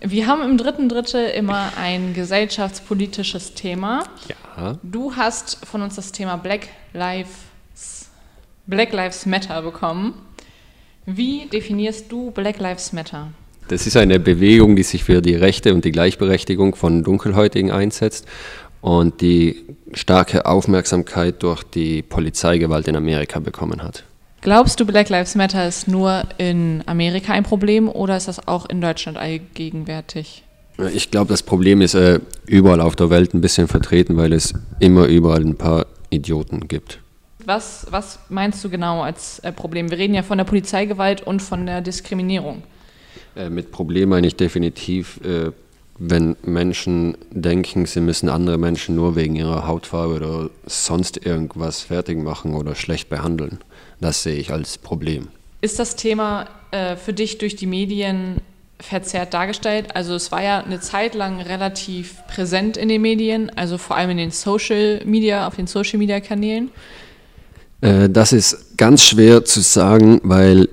Wir 0.00 0.26
haben 0.26 0.42
im 0.42 0.58
dritten 0.58 0.88
Drittel 0.88 1.28
immer 1.30 1.72
ein 1.76 2.14
gesellschaftspolitisches 2.14 3.54
Thema. 3.54 4.04
Ja. 4.28 4.78
Du 4.82 5.16
hast 5.16 5.66
von 5.66 5.82
uns 5.82 5.96
das 5.96 6.12
Thema 6.12 6.36
Black 6.36 6.68
Lives, 6.92 8.08
Black 8.66 8.92
Lives 8.92 9.26
Matter 9.26 9.60
bekommen. 9.62 10.14
Wie 11.04 11.46
definierst 11.46 12.12
du 12.12 12.30
Black 12.30 12.58
Lives 12.60 12.92
Matter? 12.92 13.28
Das 13.68 13.86
ist 13.86 13.96
eine 13.96 14.20
Bewegung, 14.20 14.76
die 14.76 14.82
sich 14.82 15.04
für 15.04 15.20
die 15.20 15.34
Rechte 15.34 15.74
und 15.74 15.84
die 15.84 15.92
Gleichberechtigung 15.92 16.74
von 16.74 17.02
Dunkelhäutigen 17.02 17.70
einsetzt 17.70 18.26
und 18.80 19.20
die 19.20 19.64
starke 19.92 20.46
Aufmerksamkeit 20.46 21.42
durch 21.42 21.64
die 21.64 22.02
Polizeigewalt 22.02 22.88
in 22.88 22.96
Amerika 22.96 23.40
bekommen 23.40 23.82
hat. 23.82 24.04
Glaubst 24.40 24.78
du, 24.78 24.86
Black 24.86 25.08
Lives 25.08 25.34
Matter 25.34 25.66
ist 25.66 25.88
nur 25.88 26.22
in 26.38 26.82
Amerika 26.86 27.32
ein 27.32 27.42
Problem 27.42 27.88
oder 27.88 28.16
ist 28.16 28.28
das 28.28 28.46
auch 28.46 28.68
in 28.68 28.80
Deutschland 28.80 29.18
allgegenwärtig? 29.18 30.44
Ich 30.94 31.10
glaube, 31.10 31.28
das 31.28 31.42
Problem 31.42 31.80
ist 31.80 31.94
äh, 31.94 32.20
überall 32.46 32.80
auf 32.80 32.94
der 32.94 33.10
Welt 33.10 33.34
ein 33.34 33.40
bisschen 33.40 33.66
vertreten, 33.66 34.16
weil 34.16 34.32
es 34.32 34.54
immer 34.78 35.06
überall 35.06 35.40
ein 35.40 35.56
paar 35.56 35.86
Idioten 36.10 36.68
gibt. 36.68 37.00
Was, 37.44 37.86
was 37.90 38.20
meinst 38.28 38.62
du 38.62 38.70
genau 38.70 39.02
als 39.02 39.40
äh, 39.40 39.50
Problem? 39.50 39.90
Wir 39.90 39.98
reden 39.98 40.14
ja 40.14 40.22
von 40.22 40.38
der 40.38 40.44
Polizeigewalt 40.44 41.22
und 41.22 41.42
von 41.42 41.66
der 41.66 41.80
Diskriminierung. 41.80 42.62
Äh, 43.34 43.50
mit 43.50 43.72
Problem 43.72 44.10
meine 44.10 44.28
ich 44.28 44.36
definitiv, 44.36 45.18
äh, 45.24 45.50
wenn 45.98 46.36
Menschen 46.42 47.16
denken, 47.30 47.86
sie 47.86 48.00
müssen 48.00 48.28
andere 48.28 48.56
Menschen 48.56 48.94
nur 48.94 49.16
wegen 49.16 49.36
ihrer 49.36 49.66
Hautfarbe 49.66 50.14
oder 50.14 50.50
sonst 50.66 51.24
irgendwas 51.26 51.82
fertig 51.82 52.22
machen 52.22 52.54
oder 52.54 52.74
schlecht 52.74 53.08
behandeln. 53.08 53.58
Das 54.00 54.22
sehe 54.22 54.36
ich 54.36 54.52
als 54.52 54.78
Problem. 54.78 55.28
Ist 55.60 55.78
das 55.78 55.96
Thema 55.96 56.48
äh, 56.70 56.96
für 56.96 57.12
dich 57.12 57.38
durch 57.38 57.56
die 57.56 57.66
Medien 57.66 58.36
verzerrt 58.78 59.34
dargestellt? 59.34 59.96
Also 59.96 60.14
es 60.14 60.30
war 60.30 60.42
ja 60.42 60.62
eine 60.62 60.78
Zeit 60.80 61.16
lang 61.16 61.40
relativ 61.40 62.14
präsent 62.28 62.76
in 62.76 62.88
den 62.88 63.02
Medien, 63.02 63.50
also 63.56 63.76
vor 63.76 63.96
allem 63.96 64.10
in 64.10 64.18
den 64.18 64.30
Social 64.30 65.02
Media, 65.04 65.48
auf 65.48 65.56
den 65.56 65.66
Social 65.66 65.98
Media 65.98 66.20
Kanälen. 66.20 66.70
Äh, 67.80 68.08
das 68.08 68.32
ist 68.32 68.76
ganz 68.76 69.02
schwer 69.02 69.44
zu 69.44 69.60
sagen, 69.62 70.20
weil 70.22 70.68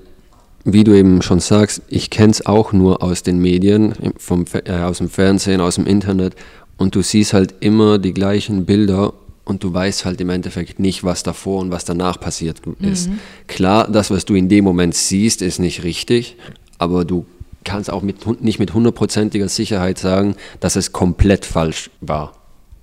wie 0.66 0.84
du 0.84 0.92
eben 0.92 1.22
schon 1.22 1.40
sagst, 1.40 1.80
ich 1.88 2.10
kenne 2.10 2.32
es 2.32 2.44
auch 2.44 2.72
nur 2.72 3.02
aus 3.02 3.22
den 3.22 3.38
Medien, 3.38 3.94
vom, 4.18 4.44
äh, 4.64 4.72
aus 4.72 4.98
dem 4.98 5.08
Fernsehen, 5.08 5.60
aus 5.60 5.76
dem 5.76 5.86
Internet 5.86 6.34
und 6.76 6.94
du 6.94 7.02
siehst 7.02 7.32
halt 7.32 7.54
immer 7.60 7.98
die 7.98 8.12
gleichen 8.12 8.66
Bilder 8.66 9.14
und 9.44 9.62
du 9.62 9.72
weißt 9.72 10.04
halt 10.04 10.20
im 10.20 10.28
Endeffekt 10.28 10.80
nicht, 10.80 11.04
was 11.04 11.22
davor 11.22 11.60
und 11.60 11.70
was 11.70 11.84
danach 11.84 12.18
passiert 12.18 12.60
ist. 12.80 13.08
Mhm. 13.08 13.20
Klar, 13.46 13.88
das, 13.88 14.10
was 14.10 14.24
du 14.24 14.34
in 14.34 14.48
dem 14.48 14.64
Moment 14.64 14.96
siehst, 14.96 15.40
ist 15.40 15.60
nicht 15.60 15.84
richtig, 15.84 16.36
aber 16.78 17.04
du 17.04 17.26
kannst 17.62 17.88
auch 17.88 18.02
mit, 18.02 18.42
nicht 18.42 18.58
mit 18.58 18.74
hundertprozentiger 18.74 19.48
Sicherheit 19.48 19.98
sagen, 19.98 20.34
dass 20.58 20.74
es 20.74 20.90
komplett 20.90 21.44
falsch 21.44 21.90
war 22.00 22.32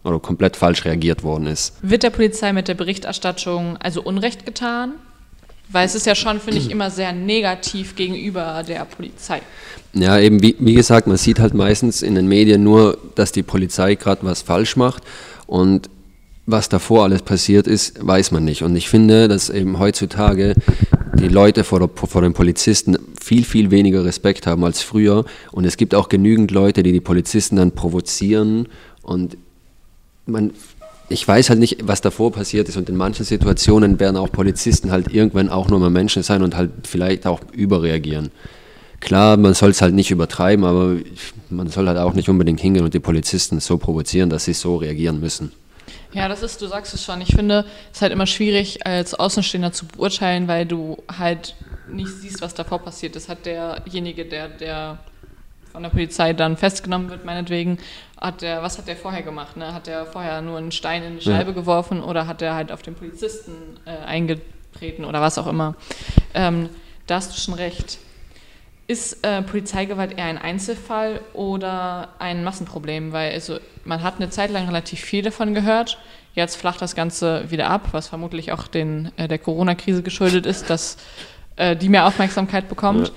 oder 0.06 0.20
komplett 0.20 0.56
falsch 0.56 0.86
reagiert 0.86 1.24
worden 1.24 1.48
ist. 1.48 1.74
Wird 1.82 2.04
der 2.04 2.12
Polizei 2.12 2.54
mit 2.54 2.70
der 2.70 2.76
Berichterstattung 2.76 3.76
also 3.78 4.02
Unrecht 4.02 4.46
getan? 4.46 4.94
Weil 5.70 5.86
es 5.86 5.96
ist 5.96 6.06
ja 6.06 6.14
schon, 6.14 6.40
finde 6.40 6.60
ich, 6.60 6.70
immer 6.70 6.92
sehr 6.92 7.14
negativ 7.14 7.96
gegenüber 7.96 8.64
der 8.68 8.86
Polizei. 8.86 9.42
Ja, 9.94 10.20
eben 10.20 10.42
wie, 10.42 10.56
wie 10.60 10.74
gesagt, 10.74 11.08
man 11.08 11.18
sieht 11.18 11.40
halt 11.40 11.54
meistens 11.54 12.02
in 12.02 12.16
den 12.16 12.28
Medien 12.28 12.64
nur, 12.64 12.98
dass 13.16 13.32
die 13.32 13.44
Polizei 13.44 13.96
gerade 13.96 14.24
was 14.24 14.42
falsch 14.42 14.76
macht 14.76 15.04
und 15.48 15.90
was 16.46 16.68
davor 16.68 17.04
alles 17.04 17.22
passiert 17.22 17.68
ist, 17.68 18.06
weiß 18.06 18.32
man 18.32 18.44
nicht. 18.44 18.64
Und 18.64 18.76
ich 18.76 18.90
finde, 18.90 19.28
dass 19.28 19.50
eben 19.50 19.80
heutzutage 19.80 20.56
die 21.14 21.30
Leute 21.30 21.64
vor, 21.64 21.80
der, 21.80 21.90
vor 21.90 22.22
den 22.22 22.34
Polizisten 22.34 22.98
viel, 23.22 23.46
viel 23.46 23.72
weniger 23.72 24.04
Respekt 24.04 24.46
haben 24.46 24.64
als 24.66 24.82
früher. 24.82 25.24
Und 25.52 25.64
es 25.66 25.78
gibt 25.78 25.96
auch 25.96 26.10
genügend 26.10 26.52
Leute, 26.52 26.84
die 26.84 26.92
die 26.92 27.00
Polizisten 27.00 27.56
dann 27.56 27.72
provozieren. 27.72 28.68
Und 29.04 29.38
man 30.26 30.52
ich 31.10 31.28
weiß 31.28 31.50
halt 31.50 31.60
nicht, 31.60 31.88
was 31.88 32.02
davor 32.02 32.32
passiert 32.32 32.70
ist 32.70 32.78
und 32.78 32.90
in 32.90 32.96
manchen 32.96 33.26
Situationen 33.26 34.00
werden 34.00 34.18
auch 34.18 34.32
Polizisten 34.32 34.92
halt 34.92 35.14
irgendwann 35.14 35.50
auch 35.50 35.70
nur 35.70 35.80
mal 35.80 35.90
Menschen 35.90 36.24
sein 36.24 36.42
und 36.42 36.56
halt 36.56 36.72
vielleicht 36.88 37.28
auch 37.28 37.42
überreagieren. 37.52 38.32
Klar, 39.00 39.36
man 39.36 39.54
soll 39.54 39.72
es 39.72 39.82
halt 39.82 39.94
nicht 39.94 40.12
übertreiben, 40.12 40.64
aber 40.64 40.96
man 41.50 41.68
soll 41.68 41.88
halt 41.88 41.98
auch 41.98 42.14
nicht 42.14 42.30
unbedingt 42.30 42.62
hingehen 42.62 42.86
und 42.86 42.94
die 42.94 43.02
Polizisten 43.02 43.60
so 43.60 43.78
provozieren, 43.78 44.30
dass 44.30 44.46
sie 44.46 44.54
so 44.54 44.78
reagieren 44.78 45.20
müssen. 45.20 45.52
Ja, 46.14 46.30
das 46.30 46.42
ist, 46.42 46.62
du 46.62 46.68
sagst 46.68 46.94
es 46.94 47.04
schon. 47.04 47.20
Ich 47.22 47.36
finde, 47.36 47.66
es 47.92 47.98
ist 47.98 48.02
halt 48.02 48.14
immer 48.14 48.28
schwierig, 48.28 48.86
als 48.86 49.14
Außenstehender 49.14 49.74
zu 49.74 49.88
beurteilen, 49.88 50.48
weil 50.48 50.66
du 50.66 50.98
halt 51.18 51.56
nicht 51.92 52.12
siehst, 52.22 52.42
was 52.42 52.54
davor 52.54 52.80
passiert. 52.80 53.16
Das 53.16 53.28
hat 53.28 53.46
derjenige, 53.46 54.26
der, 54.26 54.48
der 54.48 55.00
von 55.74 55.84
der 55.84 55.90
Polizei 55.90 56.34
dann 56.34 56.56
festgenommen 56.56 57.10
wird, 57.10 57.26
meinetwegen, 57.26 57.80
hat 58.22 58.42
der, 58.42 58.62
was 58.62 58.78
hat 58.78 58.88
der 58.88 58.96
vorher 58.96 59.24
gemacht? 59.24 59.58
Ne? 59.58 59.74
Hat 59.74 59.88
der 59.88 60.06
vorher 60.06 60.42
nur 60.42 60.58
einen 60.58 60.72
Stein 60.72 61.04
in 61.04 61.16
die 61.18 61.24
Scheibe 61.24 61.50
ja. 61.50 61.56
geworfen 61.56 62.02
oder 62.02 62.28
hat 62.28 62.42
er 62.42 62.56
halt 62.56 62.72
auf 62.72 62.84
den 62.84 62.96
Polizisten 62.96 63.52
äh, 63.86 64.06
eingetreten 64.06 65.04
oder 65.04 65.20
was 65.20 65.38
auch 65.38 65.48
immer? 65.48 65.76
Ähm, 66.34 66.70
da 67.08 67.16
hast 67.16 67.36
du 67.36 67.40
schon 67.40 67.56
recht. 67.56 67.98
Ist 68.86 69.26
äh, 69.26 69.42
Polizeigewalt 69.42 70.18
eher 70.18 70.26
ein 70.26 70.38
Einzelfall 70.38 71.22
oder 71.34 72.10
ein 72.20 72.44
Massenproblem? 72.44 73.12
Weil 73.12 73.34
also, 73.34 73.58
man 73.84 74.04
hat 74.04 74.18
eine 74.18 74.30
Zeit 74.30 74.52
lang 74.52 74.68
relativ 74.68 75.02
viel 75.02 75.24
davon 75.24 75.54
gehört. 75.54 75.98
Jetzt 76.36 76.56
flacht 76.56 76.82
das 76.82 76.96
Ganze 76.96 77.50
wieder 77.50 77.70
ab, 77.70 77.90
was 77.92 78.08
vermutlich 78.08 78.52
auch 78.52 78.68
den, 78.68 79.12
äh, 79.18 79.28
der 79.28 79.40
Corona-Krise 79.40 80.04
geschuldet 80.04 80.46
ist, 80.46 80.70
dass 80.70 80.98
äh, 81.56 81.76
die 81.76 81.90
mehr 81.90 82.06
Aufmerksamkeit 82.06 82.70
bekommt. 82.70 83.08
Ja. 83.08 83.14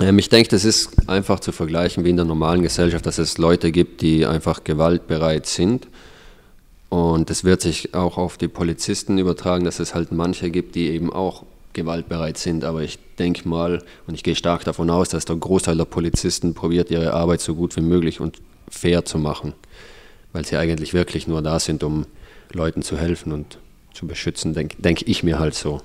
Ähm, 0.00 0.18
ich 0.18 0.28
denke, 0.28 0.48
das 0.48 0.64
ist 0.64 1.08
einfach 1.08 1.40
zu 1.40 1.52
vergleichen 1.52 2.04
wie 2.04 2.10
in 2.10 2.16
der 2.16 2.24
normalen 2.24 2.62
Gesellschaft, 2.62 3.06
dass 3.06 3.18
es 3.18 3.38
Leute 3.38 3.70
gibt, 3.70 4.00
die 4.00 4.26
einfach 4.26 4.64
gewaltbereit 4.64 5.46
sind. 5.46 5.88
Und 6.88 7.30
das 7.30 7.44
wird 7.44 7.60
sich 7.60 7.94
auch 7.94 8.18
auf 8.18 8.36
die 8.36 8.48
Polizisten 8.48 9.18
übertragen, 9.18 9.64
dass 9.64 9.78
es 9.78 9.94
halt 9.94 10.10
manche 10.10 10.50
gibt, 10.50 10.74
die 10.74 10.88
eben 10.88 11.12
auch 11.12 11.44
gewaltbereit 11.72 12.36
sind. 12.36 12.64
Aber 12.64 12.82
ich 12.82 12.98
denke 13.18 13.48
mal 13.48 13.82
und 14.06 14.14
ich 14.14 14.24
gehe 14.24 14.34
stark 14.34 14.64
davon 14.64 14.90
aus, 14.90 15.10
dass 15.10 15.24
der 15.24 15.36
Großteil 15.36 15.76
der 15.76 15.84
Polizisten 15.84 16.54
probiert, 16.54 16.90
ihre 16.90 17.14
Arbeit 17.14 17.40
so 17.40 17.54
gut 17.54 17.76
wie 17.76 17.82
möglich 17.82 18.20
und 18.20 18.38
fair 18.68 19.04
zu 19.04 19.18
machen. 19.18 19.52
Weil 20.32 20.44
sie 20.44 20.56
eigentlich 20.56 20.94
wirklich 20.94 21.28
nur 21.28 21.42
da 21.42 21.60
sind, 21.60 21.84
um 21.84 22.06
Leuten 22.52 22.82
zu 22.82 22.98
helfen 22.98 23.32
und 23.32 23.58
zu 23.94 24.06
beschützen, 24.06 24.54
denke 24.54 24.80
denk 24.80 25.02
ich 25.02 25.22
mir 25.22 25.38
halt 25.38 25.54
so. 25.54 25.82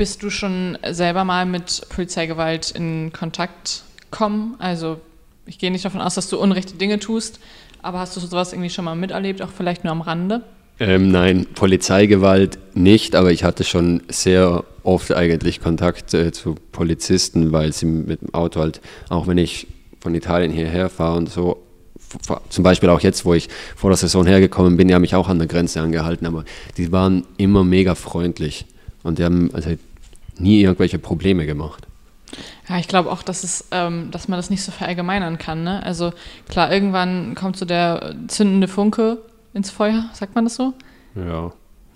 Bist 0.00 0.22
du 0.22 0.30
schon 0.30 0.78
selber 0.92 1.24
mal 1.24 1.44
mit 1.44 1.82
Polizeigewalt 1.90 2.70
in 2.70 3.12
Kontakt 3.12 3.82
gekommen? 4.10 4.54
Also 4.58 4.98
ich 5.44 5.58
gehe 5.58 5.70
nicht 5.70 5.84
davon 5.84 6.00
aus, 6.00 6.14
dass 6.14 6.30
du 6.30 6.38
unrechte 6.38 6.74
Dinge 6.74 7.00
tust, 7.00 7.38
aber 7.82 7.98
hast 7.98 8.16
du 8.16 8.20
sowas 8.20 8.54
irgendwie 8.54 8.70
schon 8.70 8.86
mal 8.86 8.94
miterlebt, 8.94 9.42
auch 9.42 9.50
vielleicht 9.54 9.84
nur 9.84 9.90
am 9.90 10.00
Rande? 10.00 10.42
Ähm, 10.78 11.10
nein, 11.10 11.44
Polizeigewalt 11.54 12.58
nicht, 12.74 13.14
aber 13.14 13.30
ich 13.30 13.44
hatte 13.44 13.62
schon 13.62 14.02
sehr 14.08 14.64
oft 14.84 15.12
eigentlich 15.12 15.60
Kontakt 15.60 16.14
äh, 16.14 16.32
zu 16.32 16.54
Polizisten, 16.72 17.52
weil 17.52 17.74
sie 17.74 17.84
mit 17.84 18.22
dem 18.22 18.32
Auto 18.32 18.60
halt, 18.60 18.80
auch 19.10 19.26
wenn 19.26 19.36
ich 19.36 19.66
von 20.00 20.14
Italien 20.14 20.50
hierher 20.50 20.88
fahre 20.88 21.18
und 21.18 21.28
so, 21.28 21.62
zum 22.48 22.64
Beispiel 22.64 22.88
auch 22.88 23.00
jetzt, 23.00 23.26
wo 23.26 23.34
ich 23.34 23.50
vor 23.76 23.90
der 23.90 23.98
Saison 23.98 24.24
hergekommen 24.24 24.78
bin, 24.78 24.88
die 24.88 24.94
haben 24.94 25.02
mich 25.02 25.14
auch 25.14 25.28
an 25.28 25.38
der 25.38 25.46
Grenze 25.46 25.82
angehalten, 25.82 26.26
aber 26.26 26.46
die 26.78 26.90
waren 26.90 27.26
immer 27.36 27.64
mega 27.64 27.94
freundlich 27.94 28.64
und 29.02 29.18
die 29.18 29.24
haben 29.24 29.50
also 29.52 29.70
nie 30.40 30.62
irgendwelche 30.62 30.98
Probleme 30.98 31.46
gemacht. 31.46 31.86
Ja, 32.68 32.78
ich 32.78 32.88
glaube 32.88 33.10
auch, 33.10 33.22
dass, 33.22 33.42
es, 33.42 33.66
ähm, 33.72 34.10
dass 34.10 34.28
man 34.28 34.38
das 34.38 34.50
nicht 34.50 34.62
so 34.62 34.70
verallgemeinern 34.70 35.38
kann. 35.38 35.64
Ne? 35.64 35.82
Also 35.82 36.12
klar, 36.48 36.72
irgendwann 36.72 37.34
kommt 37.34 37.56
so 37.56 37.64
der 37.64 38.14
zündende 38.28 38.68
Funke 38.68 39.18
ins 39.54 39.70
Feuer, 39.70 40.08
sagt 40.12 40.34
man 40.34 40.44
das 40.44 40.54
so? 40.54 40.72
Ja. 41.16 41.52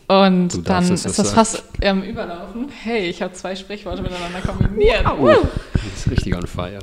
Und 0.07 0.68
dann 0.68 0.92
ist 0.92 1.18
das 1.18 1.33
fast 1.33 1.64
ähm, 1.80 2.02
überlaufen. 2.02 2.68
Hey, 2.83 3.09
ich 3.09 3.22
habe 3.22 3.33
zwei 3.33 3.57
Sprichworte 3.57 4.02
miteinander 4.02 4.40
kombiniert. 4.40 5.04
Wow. 5.04 5.44
Uh. 5.44 5.48
Das 5.72 6.07
ist 6.07 6.11
richtig 6.11 6.37
on 6.37 6.46
fire. 6.46 6.80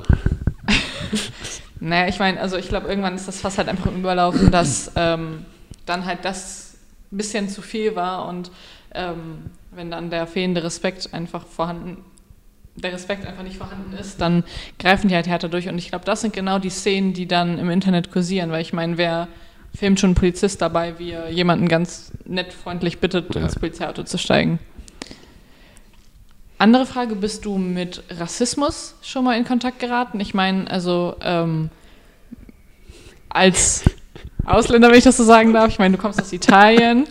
naja, 1.79 2.07
ich 2.07 2.17
meine, 2.17 2.39
also 2.39 2.57
ich 2.57 2.67
glaube, 2.67 2.87
irgendwann 2.87 3.15
ist 3.15 3.27
das 3.27 3.39
fast 3.39 3.57
halt 3.57 3.67
einfach 3.67 3.87
im 3.87 3.97
Überlaufen, 3.99 4.49
dass 4.49 4.91
ähm, 4.95 5.45
dann 5.85 6.05
halt 6.05 6.25
das 6.25 6.75
ein 7.11 7.17
bisschen 7.17 7.49
zu 7.49 7.61
viel 7.61 7.95
war 7.95 8.27
und 8.27 8.49
ähm, 8.93 9.51
wenn 9.71 9.91
dann 9.91 10.09
der 10.09 10.27
fehlende 10.27 10.63
Respekt 10.63 11.13
einfach 11.13 11.45
vorhanden, 11.45 12.03
der 12.75 12.93
Respekt 12.93 13.25
einfach 13.25 13.43
nicht 13.43 13.57
vorhanden 13.57 13.93
ist, 13.97 14.21
dann 14.21 14.43
greifen 14.79 15.07
die 15.07 15.15
halt 15.15 15.27
härter 15.27 15.49
durch. 15.49 15.67
Und 15.67 15.77
ich 15.77 15.89
glaube, 15.89 16.05
das 16.05 16.21
sind 16.21 16.33
genau 16.33 16.59
die 16.59 16.69
Szenen, 16.69 17.13
die 17.13 17.27
dann 17.27 17.57
im 17.57 17.69
Internet 17.69 18.11
kursieren, 18.11 18.51
weil 18.51 18.61
ich 18.61 18.73
meine, 18.73 18.97
wer 18.97 19.27
filmt 19.73 19.99
schon 19.99 20.09
einen 20.09 20.15
Polizist 20.15 20.61
dabei, 20.61 20.99
wie 20.99 21.11
er 21.11 21.29
jemanden 21.29 21.67
ganz 21.67 22.11
nett 22.25 22.53
freundlich 22.53 22.99
bittet, 22.99 23.33
ja. 23.35 23.41
ins 23.41 23.55
Polizeiauto 23.55 24.03
zu 24.03 24.17
steigen. 24.17 24.59
Andere 26.57 26.85
Frage, 26.85 27.15
bist 27.15 27.45
du 27.45 27.57
mit 27.57 28.03
Rassismus 28.09 28.95
schon 29.01 29.23
mal 29.23 29.37
in 29.37 29.45
Kontakt 29.45 29.79
geraten? 29.79 30.19
Ich 30.19 30.33
meine, 30.33 30.69
also 30.69 31.15
ähm, 31.21 31.71
als 33.29 33.83
Ausländer, 34.45 34.89
wenn 34.89 34.97
ich 34.97 35.03
das 35.03 35.17
so 35.17 35.23
sagen 35.23 35.53
darf. 35.53 35.69
Ich 35.69 35.79
meine, 35.79 35.95
du 35.95 36.01
kommst 36.01 36.21
aus 36.21 36.33
Italien 36.33 37.07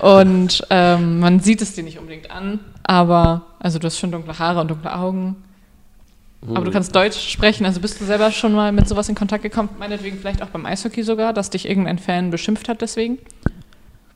und 0.00 0.66
ähm, 0.70 1.20
man 1.20 1.40
sieht 1.40 1.62
es 1.62 1.74
dir 1.74 1.84
nicht 1.84 1.98
unbedingt 1.98 2.30
an, 2.30 2.60
aber 2.82 3.46
also 3.58 3.78
du 3.78 3.86
hast 3.86 3.98
schon 3.98 4.10
dunkle 4.10 4.38
Haare 4.38 4.60
und 4.60 4.70
dunkle 4.70 4.94
Augen. 4.94 5.36
Aber 6.48 6.64
du 6.64 6.72
kannst 6.72 6.94
Deutsch 6.96 7.30
sprechen, 7.30 7.64
also 7.64 7.78
bist 7.78 8.00
du 8.00 8.04
selber 8.04 8.32
schon 8.32 8.52
mal 8.52 8.72
mit 8.72 8.88
sowas 8.88 9.08
in 9.08 9.14
Kontakt 9.14 9.44
gekommen, 9.44 9.68
meinetwegen 9.78 10.18
vielleicht 10.18 10.42
auch 10.42 10.48
beim 10.48 10.66
Eishockey 10.66 11.04
sogar, 11.04 11.32
dass 11.32 11.50
dich 11.50 11.68
irgendein 11.68 12.00
Fan 12.00 12.32
beschimpft 12.32 12.68
hat 12.68 12.82
deswegen? 12.82 13.18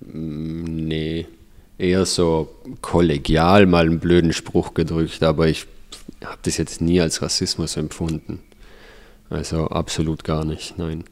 Nee, 0.00 1.26
eher 1.78 2.04
so 2.04 2.48
kollegial 2.80 3.66
mal 3.66 3.86
einen 3.86 4.00
blöden 4.00 4.32
Spruch 4.32 4.74
gedrückt, 4.74 5.22
aber 5.22 5.46
ich 5.46 5.66
habe 6.24 6.38
das 6.42 6.56
jetzt 6.56 6.80
nie 6.80 7.00
als 7.00 7.22
Rassismus 7.22 7.76
empfunden. 7.76 8.40
Also 9.30 9.68
absolut 9.68 10.24
gar 10.24 10.44
nicht, 10.44 10.78
nein. 10.78 11.04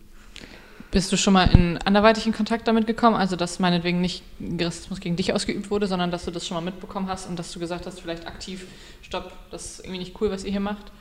Bist 0.94 1.10
du 1.10 1.16
schon 1.16 1.32
mal 1.32 1.46
in 1.52 1.76
anderweitig 1.78 2.24
in 2.24 2.32
Kontakt 2.32 2.68
damit 2.68 2.86
gekommen? 2.86 3.16
Also, 3.16 3.34
dass 3.34 3.58
meinetwegen 3.58 4.00
nicht 4.00 4.22
Rassismus 4.60 5.00
gegen 5.00 5.16
dich 5.16 5.32
ausgeübt 5.32 5.68
wurde, 5.68 5.88
sondern 5.88 6.12
dass 6.12 6.24
du 6.24 6.30
das 6.30 6.46
schon 6.46 6.54
mal 6.54 6.60
mitbekommen 6.60 7.08
hast 7.08 7.28
und 7.28 7.36
dass 7.36 7.50
du 7.50 7.58
gesagt 7.58 7.84
hast, 7.86 8.00
vielleicht 8.00 8.28
aktiv, 8.28 8.64
stopp, 9.02 9.32
das 9.50 9.64
ist 9.64 9.80
irgendwie 9.80 9.98
nicht 9.98 10.20
cool, 10.20 10.30
was 10.30 10.44
ihr 10.44 10.52
hier 10.52 10.60
macht? 10.60 10.92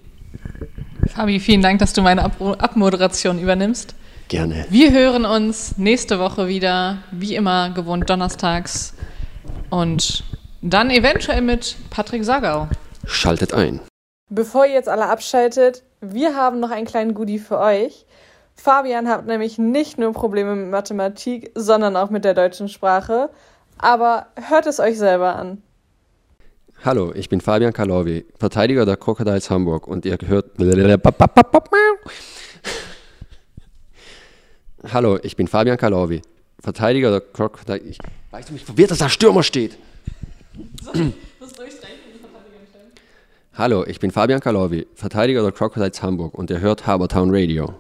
Fabi, 1.07 1.41
vielen 1.41 1.63
Dank, 1.63 1.79
dass 1.79 1.93
du 1.93 2.03
meine 2.03 2.25
Ab 2.25 2.41
Abmoderation 2.41 3.39
übernimmst. 3.39 3.95
Gerne. 4.29 4.67
Wir 4.71 4.93
hören 4.93 5.25
uns 5.25 5.77
nächste 5.77 6.19
Woche 6.19 6.49
wieder, 6.49 6.99
wie 7.13 7.35
immer 7.35 7.71
gewohnt 7.71 8.09
donnerstags 8.09 8.95
und 9.71 10.25
dann 10.63 10.91
eventuell 10.91 11.43
mit 11.43 11.77
Patrick 11.91 12.25
Sagau. 12.25 12.69
Schaltet 13.07 13.53
ein. 13.53 13.81
Bevor 14.31 14.65
ihr 14.65 14.73
jetzt 14.73 14.89
alle 14.89 15.07
abschaltet, 15.07 15.83
wir 16.01 16.35
haben 16.35 16.59
noch 16.59 16.71
einen 16.71 16.87
kleinen 16.87 17.13
Goodie 17.13 17.39
für 17.39 17.59
euch. 17.59 18.07
Fabian 18.55 19.09
hat 19.09 19.27
nämlich 19.27 19.59
nicht 19.59 19.99
nur 19.99 20.13
Probleme 20.13 20.55
mit 20.55 20.71
Mathematik, 20.71 21.51
sondern 21.55 21.95
auch 21.97 22.09
mit 22.09 22.25
der 22.25 22.33
deutschen 22.33 22.69
Sprache. 22.69 23.29
Aber 23.77 24.29
hört 24.49 24.67
es 24.67 24.81
euch 24.81 24.97
selber 24.97 25.37
an. 25.37 25.63
Hallo, 26.85 27.13
ich 27.15 27.29
bin 27.29 27.41
Fabian 27.41 27.73
Kalowi, 27.73 28.25
Verteidiger 28.39 28.87
der 28.87 28.97
Crocodiles 28.97 29.51
Hamburg 29.51 29.87
und 29.87 30.07
ihr 30.07 30.17
gehört. 30.17 30.53
Hallo, 34.91 35.19
ich 35.23 35.37
bin 35.37 35.49
Fabian 35.49 35.77
Kalowi, 35.77 36.23
Verteidiger 36.61 37.11
der 37.11 37.21
Crocodiles. 37.21 37.83
Ich 37.87 37.99
weiß 38.31 38.51
nicht, 38.51 38.65
verwirrt, 38.65 38.91
dass 38.91 38.99
da 38.99 39.09
Stürmer 39.09 39.43
steht. 39.43 39.77
Hallo, 43.57 43.85
ich 43.87 44.01
bin 44.01 44.11
Fabian 44.11 44.41
Kalowi, 44.41 44.89
Verteidiger 44.97 45.43
der 45.43 45.53
Crocodiles 45.53 46.03
Hamburg 46.03 46.35
und 46.35 46.51
ihr 46.51 46.59
hört 46.59 46.89
Habertown 46.89 47.29
Radio. 47.33 47.73